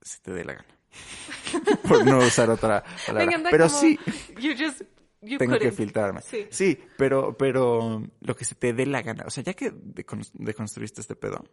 se 0.00 0.18
te 0.20 0.32
dé 0.32 0.44
la 0.44 0.54
gana. 0.54 0.68
Por 1.88 2.06
no 2.06 2.18
usar 2.18 2.50
otra 2.50 2.84
palabra. 3.06 3.40
Pero 3.50 3.66
como, 3.66 3.80
sí, 3.80 3.98
You 4.38 4.52
just, 4.58 4.82
you 5.22 5.38
tengo 5.38 5.58
que 5.58 5.72
filtrarme. 5.72 6.20
Sí. 6.22 6.46
Sí, 6.50 6.78
pero, 6.98 7.36
pero 7.36 8.02
lo 8.20 8.36
que 8.36 8.44
se 8.44 8.54
te 8.54 8.72
dé 8.72 8.86
la 8.86 9.02
gana. 9.02 9.24
O 9.26 9.30
sea, 9.30 9.42
ya 9.42 9.54
que 9.54 9.72
decon- 9.72 10.30
deconstruiste 10.34 11.00
este 11.00 11.16
pedo 11.16 11.44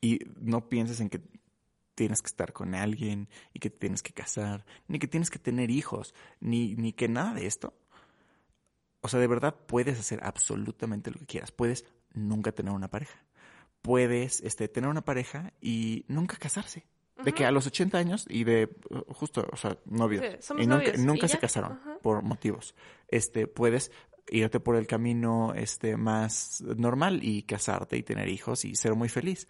y 0.00 0.18
no 0.40 0.68
pienses 0.68 1.00
en 1.00 1.08
que 1.08 1.20
tienes 1.94 2.20
que 2.22 2.26
estar 2.26 2.52
con 2.52 2.74
alguien 2.74 3.28
y 3.52 3.60
que 3.60 3.70
te 3.70 3.78
tienes 3.78 4.02
que 4.02 4.12
casar, 4.12 4.66
ni 4.88 4.98
que 4.98 5.06
tienes 5.08 5.30
que 5.30 5.38
tener 5.38 5.70
hijos, 5.70 6.14
ni, 6.40 6.74
ni 6.74 6.92
que 6.92 7.08
nada 7.08 7.34
de 7.34 7.46
esto. 7.46 7.72
O 9.00 9.08
sea, 9.08 9.20
de 9.20 9.26
verdad 9.26 9.54
puedes 9.66 9.98
hacer 9.98 10.20
absolutamente 10.22 11.10
lo 11.10 11.18
que 11.18 11.26
quieras. 11.26 11.52
Puedes 11.52 11.84
nunca 12.12 12.52
tener 12.52 12.72
una 12.72 12.88
pareja. 12.90 13.22
Puedes 13.82 14.40
este, 14.40 14.66
tener 14.66 14.88
una 14.90 15.04
pareja 15.04 15.52
y 15.60 16.04
nunca 16.08 16.36
casarse. 16.36 16.86
De 17.22 17.32
que 17.32 17.44
a 17.46 17.50
los 17.52 17.66
80 17.66 17.96
años 17.96 18.26
y 18.28 18.44
de 18.44 18.68
uh, 18.90 19.12
justo, 19.14 19.46
o 19.52 19.56
sea, 19.56 19.78
novios. 19.84 20.24
Sí, 20.24 20.36
somos 20.40 20.64
y 20.64 20.66
nunca, 20.66 20.86
novios, 20.86 20.98
nunca 20.98 21.26
y 21.26 21.28
se 21.28 21.34
ya. 21.34 21.40
casaron 21.40 21.72
Ajá. 21.72 21.98
por 22.02 22.22
motivos. 22.22 22.74
Este, 23.08 23.46
puedes 23.46 23.92
irte 24.30 24.58
por 24.58 24.76
el 24.76 24.86
camino 24.86 25.52
este 25.54 25.96
más 25.96 26.62
normal 26.62 27.20
y 27.22 27.42
casarte 27.42 27.96
y 27.96 28.02
tener 28.02 28.28
hijos 28.28 28.64
y 28.64 28.74
ser 28.74 28.94
muy 28.94 29.08
feliz. 29.08 29.48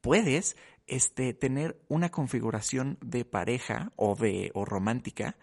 Puedes 0.00 0.56
este 0.86 1.32
tener 1.34 1.80
una 1.88 2.10
configuración 2.10 2.98
de 3.00 3.24
pareja 3.24 3.92
o 3.96 4.16
de 4.16 4.50
o 4.54 4.64
romántica 4.64 5.36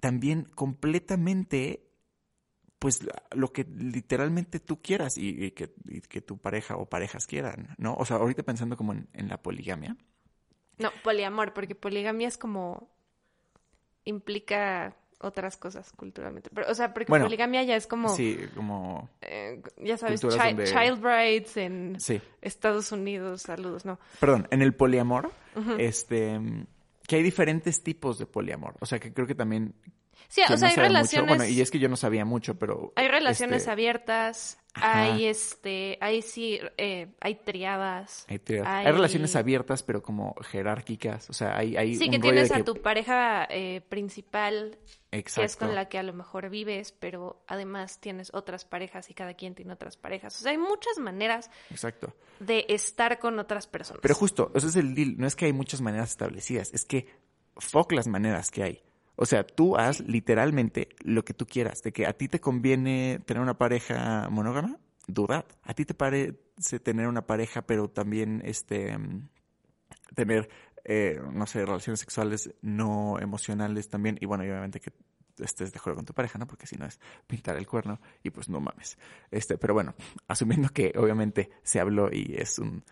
también 0.00 0.44
completamente 0.54 1.86
pues 2.78 3.06
lo 3.32 3.52
que 3.52 3.64
literalmente 3.64 4.58
tú 4.58 4.80
quieras 4.80 5.18
y, 5.18 5.44
y 5.44 5.50
que, 5.50 5.74
y 5.84 6.00
que 6.00 6.22
tu 6.22 6.38
pareja 6.38 6.76
o 6.78 6.88
parejas 6.88 7.26
quieran, 7.26 7.74
¿no? 7.76 7.94
O 7.94 8.06
sea, 8.06 8.16
ahorita 8.16 8.42
pensando 8.42 8.74
como 8.78 8.94
en, 8.94 9.06
en 9.12 9.28
la 9.28 9.42
poligamia. 9.42 9.98
No, 10.80 10.90
poliamor, 11.04 11.52
porque 11.52 11.74
poligamia 11.74 12.26
es 12.28 12.36
como 12.38 12.88
implica 14.04 14.96
otras 15.20 15.56
cosas 15.56 15.92
culturalmente. 15.92 16.48
Pero, 16.54 16.70
o 16.70 16.74
sea, 16.74 16.94
porque 16.94 17.10
Bueno, 17.10 17.26
poligamia 17.26 17.62
ya 17.62 17.76
es 17.76 17.86
como, 17.86 18.08
Sí, 18.08 18.38
como... 18.54 19.10
eh, 19.20 19.60
ya 19.76 19.98
sabes, 19.98 20.20
chi- 20.22 20.28
donde- 20.28 20.64
child 20.64 21.00
brides 21.00 21.56
en 21.58 22.00
Sí. 22.00 22.20
Estados 22.40 22.90
Unidos, 22.92 23.42
saludos, 23.42 23.84
no. 23.84 23.98
Perdón, 24.18 24.48
en 24.50 24.62
el 24.62 24.74
poliamor, 24.74 25.30
este... 25.78 26.40
Que 27.06 27.16
hay 27.16 27.22
diferentes 27.24 27.82
tipos 27.82 28.18
de 28.18 28.26
poliamor. 28.26 28.76
O 28.80 28.86
sea, 28.86 28.98
que 28.98 29.12
creo 29.12 29.26
que 29.26 29.34
también... 29.34 29.74
Sí, 30.28 30.42
o 30.42 30.46
sea, 30.46 30.56
no 30.56 30.66
hay 30.66 30.76
relaciones, 30.76 31.28
Mucho, 31.30 31.36
bueno, 31.38 31.44
y 31.52 31.60
es 31.60 31.70
que 31.70 31.78
yo 31.78 31.88
no 31.88 31.96
sabía 31.96 32.24
mucho, 32.24 32.58
pero... 32.58 32.92
hay 32.96 33.08
relaciones 33.08 33.58
este, 33.62 33.70
abiertas, 33.72 34.58
Ajá. 34.74 35.02
hay 35.02 35.26
este, 35.26 35.98
hay 36.00 36.22
sí, 36.22 36.60
eh, 36.76 37.08
hay 37.20 37.34
triadas. 37.34 38.26
Hay, 38.28 38.38
teorías- 38.38 38.66
hay- 38.68 38.86
hay 38.86 38.92
relaciones 38.92 39.34
abiertas, 39.34 39.82
pero 39.82 40.02
como 40.02 40.34
jerárquicas. 40.42 41.28
O 41.30 41.32
sea, 41.32 41.56
hay, 41.56 41.76
hay 41.76 41.96
Sí, 41.96 42.04
un 42.04 42.10
que 42.12 42.16
rollo 42.18 42.22
tienes 42.32 42.52
a 42.52 42.56
que- 42.58 42.62
tu 42.62 42.76
pareja 42.80 43.44
eh, 43.50 43.80
principal, 43.88 44.78
Exacto. 45.10 45.40
que 45.40 45.44
es 45.46 45.56
con 45.56 45.74
la 45.74 45.88
que 45.88 45.98
a 45.98 46.04
lo 46.04 46.12
mejor 46.12 46.48
vives, 46.50 46.92
pero 46.92 47.42
además 47.48 47.98
tienes 48.00 48.30
otras 48.32 48.64
parejas 48.64 49.10
y 49.10 49.14
cada 49.14 49.34
quien 49.34 49.56
tiene 49.56 49.72
otras 49.72 49.96
parejas. 49.96 50.38
O 50.38 50.42
sea, 50.42 50.52
hay 50.52 50.58
muchas 50.58 50.98
maneras 50.98 51.50
Exacto. 51.70 52.14
de 52.38 52.66
estar 52.68 53.18
con 53.18 53.38
otras 53.40 53.66
personas. 53.66 54.00
Pero 54.02 54.14
justo, 54.14 54.52
ese 54.54 54.68
es 54.68 54.76
el 54.76 54.94
deal. 54.94 55.16
No 55.18 55.26
es 55.26 55.34
que 55.34 55.46
hay 55.46 55.52
muchas 55.52 55.80
maneras 55.80 56.10
establecidas, 56.10 56.72
es 56.72 56.84
que 56.84 57.08
fuck 57.56 57.90
las 57.90 58.06
maneras 58.06 58.52
que 58.52 58.62
hay. 58.62 58.82
O 59.22 59.26
sea, 59.26 59.46
tú 59.46 59.76
haz 59.76 60.00
literalmente 60.00 60.88
lo 61.04 61.26
que 61.26 61.34
tú 61.34 61.46
quieras. 61.46 61.82
De 61.82 61.92
que 61.92 62.06
a 62.06 62.14
ti 62.14 62.26
te 62.26 62.40
conviene 62.40 63.20
tener 63.26 63.42
una 63.42 63.58
pareja 63.58 64.30
monógama, 64.30 64.78
dudad. 65.06 65.44
A 65.62 65.74
ti 65.74 65.84
te 65.84 65.92
parece 65.92 66.80
tener 66.82 67.06
una 67.06 67.26
pareja, 67.26 67.60
pero 67.60 67.90
también 67.90 68.40
este 68.46 68.96
tener, 70.14 70.48
eh, 70.84 71.20
no 71.34 71.46
sé, 71.46 71.66
relaciones 71.66 72.00
sexuales 72.00 72.54
no 72.62 73.18
emocionales 73.20 73.90
también. 73.90 74.16
Y 74.22 74.24
bueno, 74.24 74.42
obviamente 74.42 74.80
que 74.80 74.90
estés 75.38 75.70
de 75.70 75.78
acuerdo 75.78 75.96
con 75.96 76.06
tu 76.06 76.14
pareja, 76.14 76.38
¿no? 76.38 76.46
Porque 76.46 76.66
si 76.66 76.76
no 76.76 76.86
es 76.86 76.98
pintar 77.26 77.58
el 77.58 77.66
cuerno 77.66 78.00
y 78.22 78.30
pues 78.30 78.48
no 78.48 78.58
mames. 78.58 78.96
Este, 79.30 79.58
pero 79.58 79.74
bueno, 79.74 79.94
asumiendo 80.28 80.70
que 80.70 80.94
obviamente 80.96 81.50
se 81.62 81.78
habló 81.78 82.08
y 82.10 82.36
es 82.38 82.58
un 82.58 82.82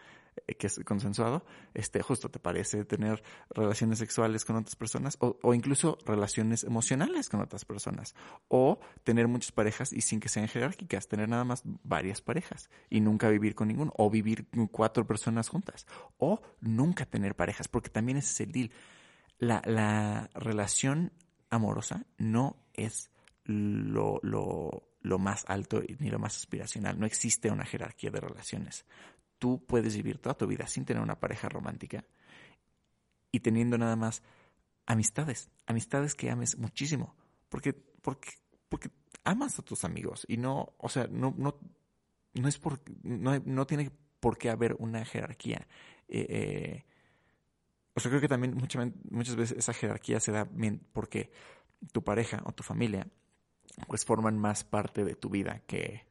que 0.57 0.67
es 0.67 0.81
consensuado, 0.85 1.45
este, 1.75 2.03
justo 2.03 2.31
te 2.31 2.39
parece 2.39 2.85
tener 2.85 3.23
relaciones 3.51 3.99
sexuales 3.99 4.45
con 4.45 4.57
otras 4.57 4.77
personas 4.77 5.17
o, 5.21 5.39
o 5.43 5.55
incluso 5.55 5.99
relaciones 6.07 6.65
emocionales 6.65 7.29
con 7.29 7.41
otras 7.41 7.65
personas 7.65 8.15
o 8.49 8.81
tener 9.05 9.29
muchas 9.29 9.53
parejas 9.53 9.93
y 9.93 10.01
sin 10.01 10.21
que 10.21 10.29
sean 10.29 10.49
jerárquicas, 10.49 11.09
tener 11.09 11.29
nada 11.29 11.45
más 11.45 11.63
varias 11.65 12.21
parejas 12.21 12.71
y 12.89 13.01
nunca 13.01 13.29
vivir 13.29 13.55
con 13.55 13.69
ninguno 13.69 13.93
o 13.97 14.11
vivir 14.11 14.49
con 14.49 14.67
cuatro 14.69 15.07
personas 15.07 15.49
juntas 15.49 15.87
o 16.19 16.41
nunca 16.61 17.05
tener 17.05 17.35
parejas 17.35 17.69
porque 17.69 17.91
también 17.91 18.19
ese 18.19 18.33
es 18.33 18.41
el 18.41 18.53
deal. 18.53 18.71
La, 19.39 19.63
la 19.67 20.31
relación 20.35 21.13
amorosa 21.51 22.05
no 22.17 22.57
es 22.75 23.11
lo, 23.45 24.21
lo, 24.23 24.89
lo 25.01 25.19
más 25.19 25.45
alto 25.49 25.83
ni 25.99 26.11
lo 26.11 26.19
más 26.19 26.37
aspiracional. 26.37 26.99
No 26.99 27.07
existe 27.07 27.51
una 27.51 27.65
jerarquía 27.65 28.11
de 28.11 28.21
relaciones. 28.21 28.85
Tú 29.39 29.65
puedes 29.67 29.97
vivir 29.97 30.19
toda 30.19 30.37
tu 30.37 30.47
vida 30.47 30.67
sin 30.67 30.85
tener 30.85 31.03
una 31.03 31.21
pareja 31.21 31.49
romántica 31.49 32.05
y 33.31 33.41
teniendo 33.41 33.79
nada 33.79 33.97
más 33.97 34.23
amistades, 34.87 35.51
amistades 35.67 36.15
que 36.15 36.31
ames 36.31 36.57
muchísimo, 36.59 37.15
porque, 37.49 37.73
porque, 37.73 38.31
porque 38.69 38.91
amas 39.25 39.59
a 39.59 39.63
tus 39.63 39.85
amigos 39.85 40.25
y 40.29 40.39
no, 40.39 40.75
o 40.79 40.89
sea, 40.89 41.07
no, 41.09 41.35
no, 41.37 41.59
no 42.35 42.49
es 42.49 42.59
por, 42.59 42.81
no, 43.03 43.39
no 43.45 43.67
tiene 43.67 43.91
por 44.21 44.39
qué 44.39 44.51
haber 44.51 44.75
una 44.79 45.05
jerarquía. 45.05 45.67
Eh, 46.09 46.27
eh, 46.29 46.85
o 47.95 48.01
sea, 48.01 48.11
creo 48.11 48.21
que 48.21 48.29
también 48.29 48.55
muchas, 48.55 48.89
muchas 49.11 49.37
veces 49.37 49.59
esa 49.59 49.73
jerarquía 49.73 50.21
se 50.21 50.33
da 50.33 50.49
porque 50.93 51.31
tu 51.93 52.03
pareja 52.03 52.43
o 52.45 52.53
tu 52.53 52.63
familia 52.63 53.07
pues 53.87 54.05
forman 54.05 54.39
más 54.39 54.65
parte 54.65 55.05
de 55.05 55.15
tu 55.15 55.29
vida 55.29 55.63
que, 55.67 56.08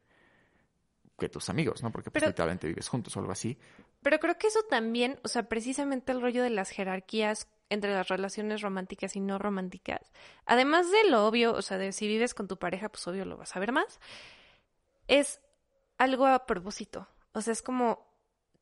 que 1.18 1.28
tus 1.28 1.48
amigos, 1.48 1.82
¿no? 1.82 1.90
Porque 1.90 2.10
pues 2.10 2.24
literalmente 2.24 2.68
vives 2.68 2.88
juntos 2.88 3.16
o 3.16 3.20
algo 3.20 3.32
así. 3.32 3.58
Pero 4.02 4.18
creo 4.18 4.38
que 4.38 4.46
eso 4.46 4.62
también, 4.70 5.18
o 5.24 5.28
sea, 5.28 5.42
precisamente 5.48 6.12
el 6.12 6.22
rollo 6.22 6.42
de 6.42 6.50
las 6.50 6.70
jerarquías 6.70 7.48
entre 7.70 7.92
las 7.92 8.08
relaciones 8.08 8.62
románticas 8.62 9.16
y 9.16 9.20
no 9.20 9.38
románticas, 9.38 10.00
además 10.46 10.90
de 10.90 11.10
lo 11.10 11.26
obvio, 11.26 11.52
o 11.52 11.60
sea, 11.60 11.76
de 11.76 11.92
si 11.92 12.06
vives 12.06 12.32
con 12.32 12.48
tu 12.48 12.58
pareja, 12.58 12.88
pues 12.88 13.06
obvio 13.06 13.24
lo 13.24 13.36
vas 13.36 13.54
a 13.56 13.60
ver 13.60 13.72
más, 13.72 14.00
es 15.08 15.40
algo 15.98 16.26
a 16.26 16.46
propósito. 16.46 17.08
O 17.32 17.42
sea, 17.42 17.52
es 17.52 17.60
como, 17.60 18.06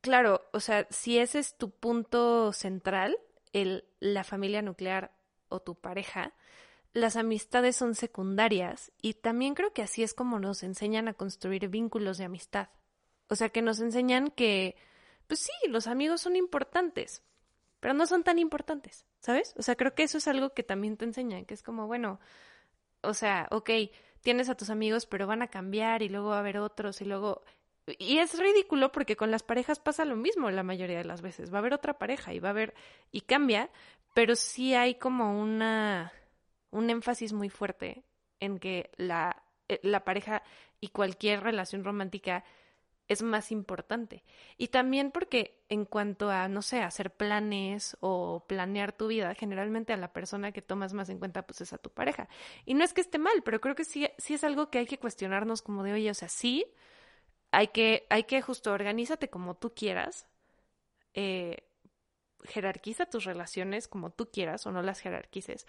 claro, 0.01 0.41
o 0.51 0.59
sea, 0.59 0.87
si 0.89 1.19
ese 1.19 1.39
es 1.39 1.57
tu 1.57 1.69
punto 1.69 2.51
central, 2.51 3.17
el, 3.53 3.85
la 3.99 4.23
familia 4.23 4.61
nuclear 4.61 5.11
o 5.47 5.61
tu 5.61 5.75
pareja, 5.75 6.33
las 6.97 7.15
amistades 7.15 7.75
son 7.75 7.93
secundarias 7.93 8.91
y 9.01 9.13
también 9.13 9.53
creo 9.53 9.71
que 9.71 9.83
así 9.83 10.01
es 10.01 10.15
como 10.15 10.39
nos 10.39 10.63
enseñan 10.63 11.07
a 11.07 11.13
construir 11.13 11.67
vínculos 11.69 12.17
de 12.17 12.25
amistad. 12.25 12.69
O 13.29 13.35
sea, 13.35 13.49
que 13.49 13.61
nos 13.61 13.79
enseñan 13.79 14.31
que, 14.31 14.75
pues 15.27 15.41
sí, 15.41 15.69
los 15.69 15.85
amigos 15.85 16.21
son 16.21 16.35
importantes, 16.35 17.21
pero 17.79 17.93
no 17.93 18.07
son 18.07 18.23
tan 18.23 18.39
importantes, 18.39 19.05
¿sabes? 19.19 19.53
O 19.57 19.61
sea, 19.61 19.75
creo 19.75 19.93
que 19.93 20.03
eso 20.03 20.17
es 20.17 20.27
algo 20.27 20.55
que 20.55 20.63
también 20.63 20.97
te 20.97 21.05
enseñan, 21.05 21.45
que 21.45 21.53
es 21.53 21.61
como, 21.61 21.85
bueno, 21.85 22.19
o 23.01 23.13
sea, 23.13 23.47
ok, 23.51 23.69
tienes 24.21 24.49
a 24.49 24.57
tus 24.57 24.71
amigos, 24.71 25.05
pero 25.05 25.27
van 25.27 25.43
a 25.43 25.49
cambiar 25.49 26.01
y 26.01 26.09
luego 26.09 26.29
va 26.29 26.37
a 26.37 26.39
haber 26.39 26.57
otros 26.57 27.01
y 27.01 27.05
luego... 27.05 27.43
Y 27.99 28.17
es 28.17 28.37
ridículo 28.37 28.91
porque 28.91 29.15
con 29.15 29.29
las 29.29 29.43
parejas 29.43 29.79
pasa 29.79 30.03
lo 30.03 30.15
mismo 30.15 30.49
la 30.49 30.63
mayoría 30.63 30.97
de 30.97 31.05
las 31.05 31.21
veces. 31.21 31.53
Va 31.53 31.57
a 31.57 31.59
haber 31.59 31.73
otra 31.73 31.99
pareja 31.99 32.33
y 32.33 32.39
va 32.39 32.49
a 32.49 32.51
haber... 32.51 32.73
y 33.11 33.21
cambia, 33.21 33.69
pero 34.15 34.35
sí 34.35 34.73
hay 34.73 34.95
como 34.95 35.39
una... 35.39 36.11
un 36.71 36.89
énfasis 36.89 37.33
muy 37.33 37.49
fuerte 37.49 38.03
en 38.39 38.59
que 38.59 38.91
la, 38.97 39.43
eh, 39.67 39.79
la 39.83 40.03
pareja 40.03 40.43
y 40.79 40.89
cualquier 40.89 41.41
relación 41.41 41.83
romántica 41.83 42.43
es 43.07 43.23
más 43.23 43.51
importante. 43.51 44.23
Y 44.57 44.67
también 44.67 45.11
porque 45.11 45.63
en 45.69 45.85
cuanto 45.85 46.29
a, 46.29 46.47
no 46.47 46.61
sé, 46.61 46.81
hacer 46.81 47.11
planes 47.11 47.95
o 48.01 48.45
planear 48.47 48.91
tu 48.91 49.07
vida, 49.07 49.33
generalmente 49.33 49.93
a 49.93 49.97
la 49.97 50.11
persona 50.11 50.51
que 50.51 50.61
tomas 50.61 50.93
más 50.93 51.09
en 51.09 51.19
cuenta 51.19 51.45
pues 51.45 51.61
es 51.61 51.73
a 51.73 51.77
tu 51.77 51.89
pareja. 51.89 52.27
Y 52.65 52.73
no 52.73 52.83
es 52.83 52.93
que 52.93 53.01
esté 53.01 53.17
mal, 53.17 53.41
pero 53.43 53.61
creo 53.61 53.75
que 53.75 53.85
sí, 53.85 54.09
sí 54.17 54.33
es 54.33 54.43
algo 54.43 54.69
que 54.69 54.79
hay 54.79 54.85
que 54.85 54.99
cuestionarnos 54.99 55.61
como 55.61 55.83
de, 55.83 55.93
oye, 55.93 56.11
o 56.11 56.13
sea, 56.13 56.27
sí, 56.29 56.65
hay 57.51 57.69
que, 57.69 58.05
hay 58.09 58.23
que 58.23 58.41
justo 58.41 58.73
organízate 58.73 59.29
como 59.29 59.55
tú 59.55 59.73
quieras, 59.73 60.27
eh, 61.13 61.63
jerarquiza 62.43 63.05
tus 63.07 63.23
relaciones 63.23 63.87
como 63.87 64.11
tú 64.11 64.29
quieras 64.31 64.65
o 64.67 64.71
no 64.71 64.81
las 64.81 64.99
jerarquices, 64.99 65.65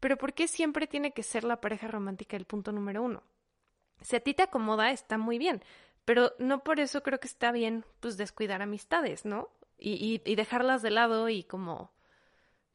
pero 0.00 0.16
¿por 0.16 0.32
qué 0.32 0.48
siempre 0.48 0.86
tiene 0.86 1.12
que 1.12 1.22
ser 1.22 1.44
la 1.44 1.60
pareja 1.60 1.86
romántica 1.88 2.36
el 2.36 2.46
punto 2.46 2.72
número 2.72 3.02
uno? 3.02 3.22
Si 4.00 4.16
a 4.16 4.20
ti 4.20 4.34
te 4.34 4.42
acomoda, 4.42 4.90
está 4.90 5.18
muy 5.18 5.38
bien, 5.38 5.62
pero 6.04 6.32
no 6.38 6.64
por 6.64 6.80
eso 6.80 7.02
creo 7.02 7.20
que 7.20 7.28
está 7.28 7.52
bien, 7.52 7.84
pues, 8.00 8.16
descuidar 8.16 8.62
amistades, 8.62 9.24
¿no? 9.24 9.50
Y, 9.78 10.20
y, 10.24 10.34
dejarlas 10.34 10.82
de 10.82 10.90
lado 10.90 11.28
y 11.28 11.44
como, 11.44 11.90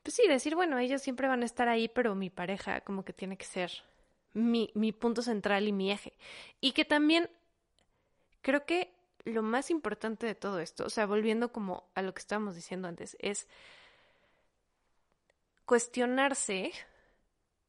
pues 0.02 0.16
sí, 0.16 0.28
decir, 0.28 0.56
bueno, 0.56 0.80
ellos 0.80 1.02
siempre 1.02 1.28
van 1.28 1.44
a 1.44 1.46
estar 1.46 1.68
ahí, 1.68 1.88
pero 1.88 2.16
mi 2.16 2.32
pareja 2.32 2.82
como 2.82 3.06
que 3.06 3.14
tiene 3.14 3.38
que 3.38 3.46
ser 3.46 3.72
mi, 4.34 4.72
mi 4.74 4.92
punto 4.92 5.22
central 5.22 5.68
y 5.68 5.72
mi 5.72 5.92
eje. 5.92 6.14
Y 6.62 6.72
que 6.72 6.84
también 6.84 7.30
creo 8.42 8.66
que 8.66 8.92
lo 9.24 9.44
más 9.44 9.70
importante 9.70 10.26
de 10.26 10.36
todo 10.36 10.60
esto, 10.60 10.86
o 10.86 10.90
sea, 10.90 11.06
volviendo 11.06 11.52
como 11.52 11.90
a 11.96 12.02
lo 12.02 12.14
que 12.14 12.20
estábamos 12.20 12.56
diciendo 12.56 12.88
antes, 12.88 13.18
es 13.20 13.48
cuestionarse 15.66 16.72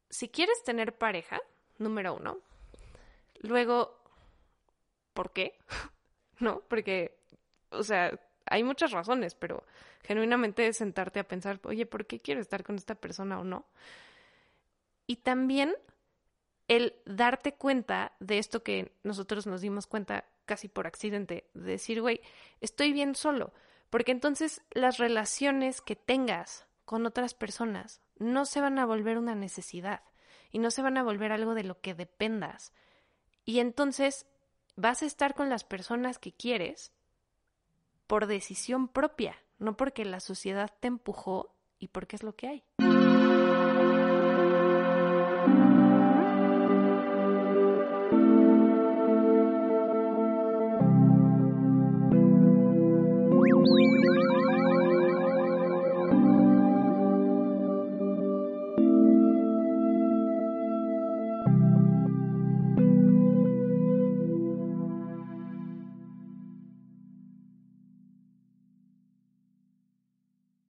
si 0.09 0.29
quieres 0.29 0.63
tener 0.63 0.97
pareja, 0.97 1.39
número 1.77 2.15
uno, 2.15 2.39
luego 3.41 3.97
¿por 5.17 5.31
qué? 5.31 5.57
¿No? 6.39 6.61
Porque, 6.67 7.17
o 7.71 7.81
sea, 7.81 8.19
hay 8.45 8.63
muchas 8.63 8.91
razones, 8.91 9.33
pero 9.33 9.63
genuinamente 10.03 10.67
es 10.67 10.77
sentarte 10.77 11.19
a 11.19 11.27
pensar, 11.27 11.59
oye, 11.63 11.87
¿por 11.87 12.05
qué 12.05 12.19
quiero 12.19 12.39
estar 12.39 12.63
con 12.63 12.75
esta 12.75 12.93
persona 12.93 13.39
o 13.39 13.43
no? 13.43 13.65
Y 15.07 15.15
también 15.17 15.73
el 16.67 16.93
darte 17.05 17.55
cuenta 17.55 18.13
de 18.19 18.37
esto 18.37 18.61
que 18.61 18.91
nosotros 19.01 19.47
nos 19.47 19.61
dimos 19.61 19.87
cuenta 19.87 20.25
casi 20.45 20.67
por 20.67 20.85
accidente, 20.85 21.49
de 21.55 21.71
decir, 21.71 21.99
güey, 21.99 22.21
estoy 22.61 22.93
bien 22.93 23.15
solo, 23.15 23.53
porque 23.89 24.11
entonces 24.11 24.61
las 24.69 24.99
relaciones 24.99 25.81
que 25.81 25.95
tengas 25.95 26.66
con 26.87 27.05
otras 27.05 27.33
personas 27.33 28.01
no 28.15 28.45
se 28.45 28.61
van 28.61 28.79
a 28.79 28.85
volver 28.85 29.17
una 29.17 29.35
necesidad 29.35 30.03
y 30.51 30.59
no 30.59 30.71
se 30.71 30.81
van 30.81 30.97
a 30.97 31.03
volver 31.03 31.33
algo 31.33 31.53
de 31.53 31.65
lo 31.65 31.81
que 31.81 31.93
dependas. 31.93 32.71
Y 33.43 33.59
entonces 33.59 34.25
vas 34.77 35.03
a 35.03 35.05
estar 35.05 35.35
con 35.35 35.49
las 35.49 35.65
personas 35.65 36.17
que 36.17 36.31
quieres 36.31 36.93
por 38.07 38.25
decisión 38.25 38.87
propia, 38.87 39.35
no 39.59 39.75
porque 39.75 40.05
la 40.05 40.21
sociedad 40.21 40.73
te 40.79 40.87
empujó 40.87 41.53
y 41.77 41.89
porque 41.89 42.15
es 42.15 42.23
lo 42.23 42.37
que 42.37 42.47
hay. 42.47 42.63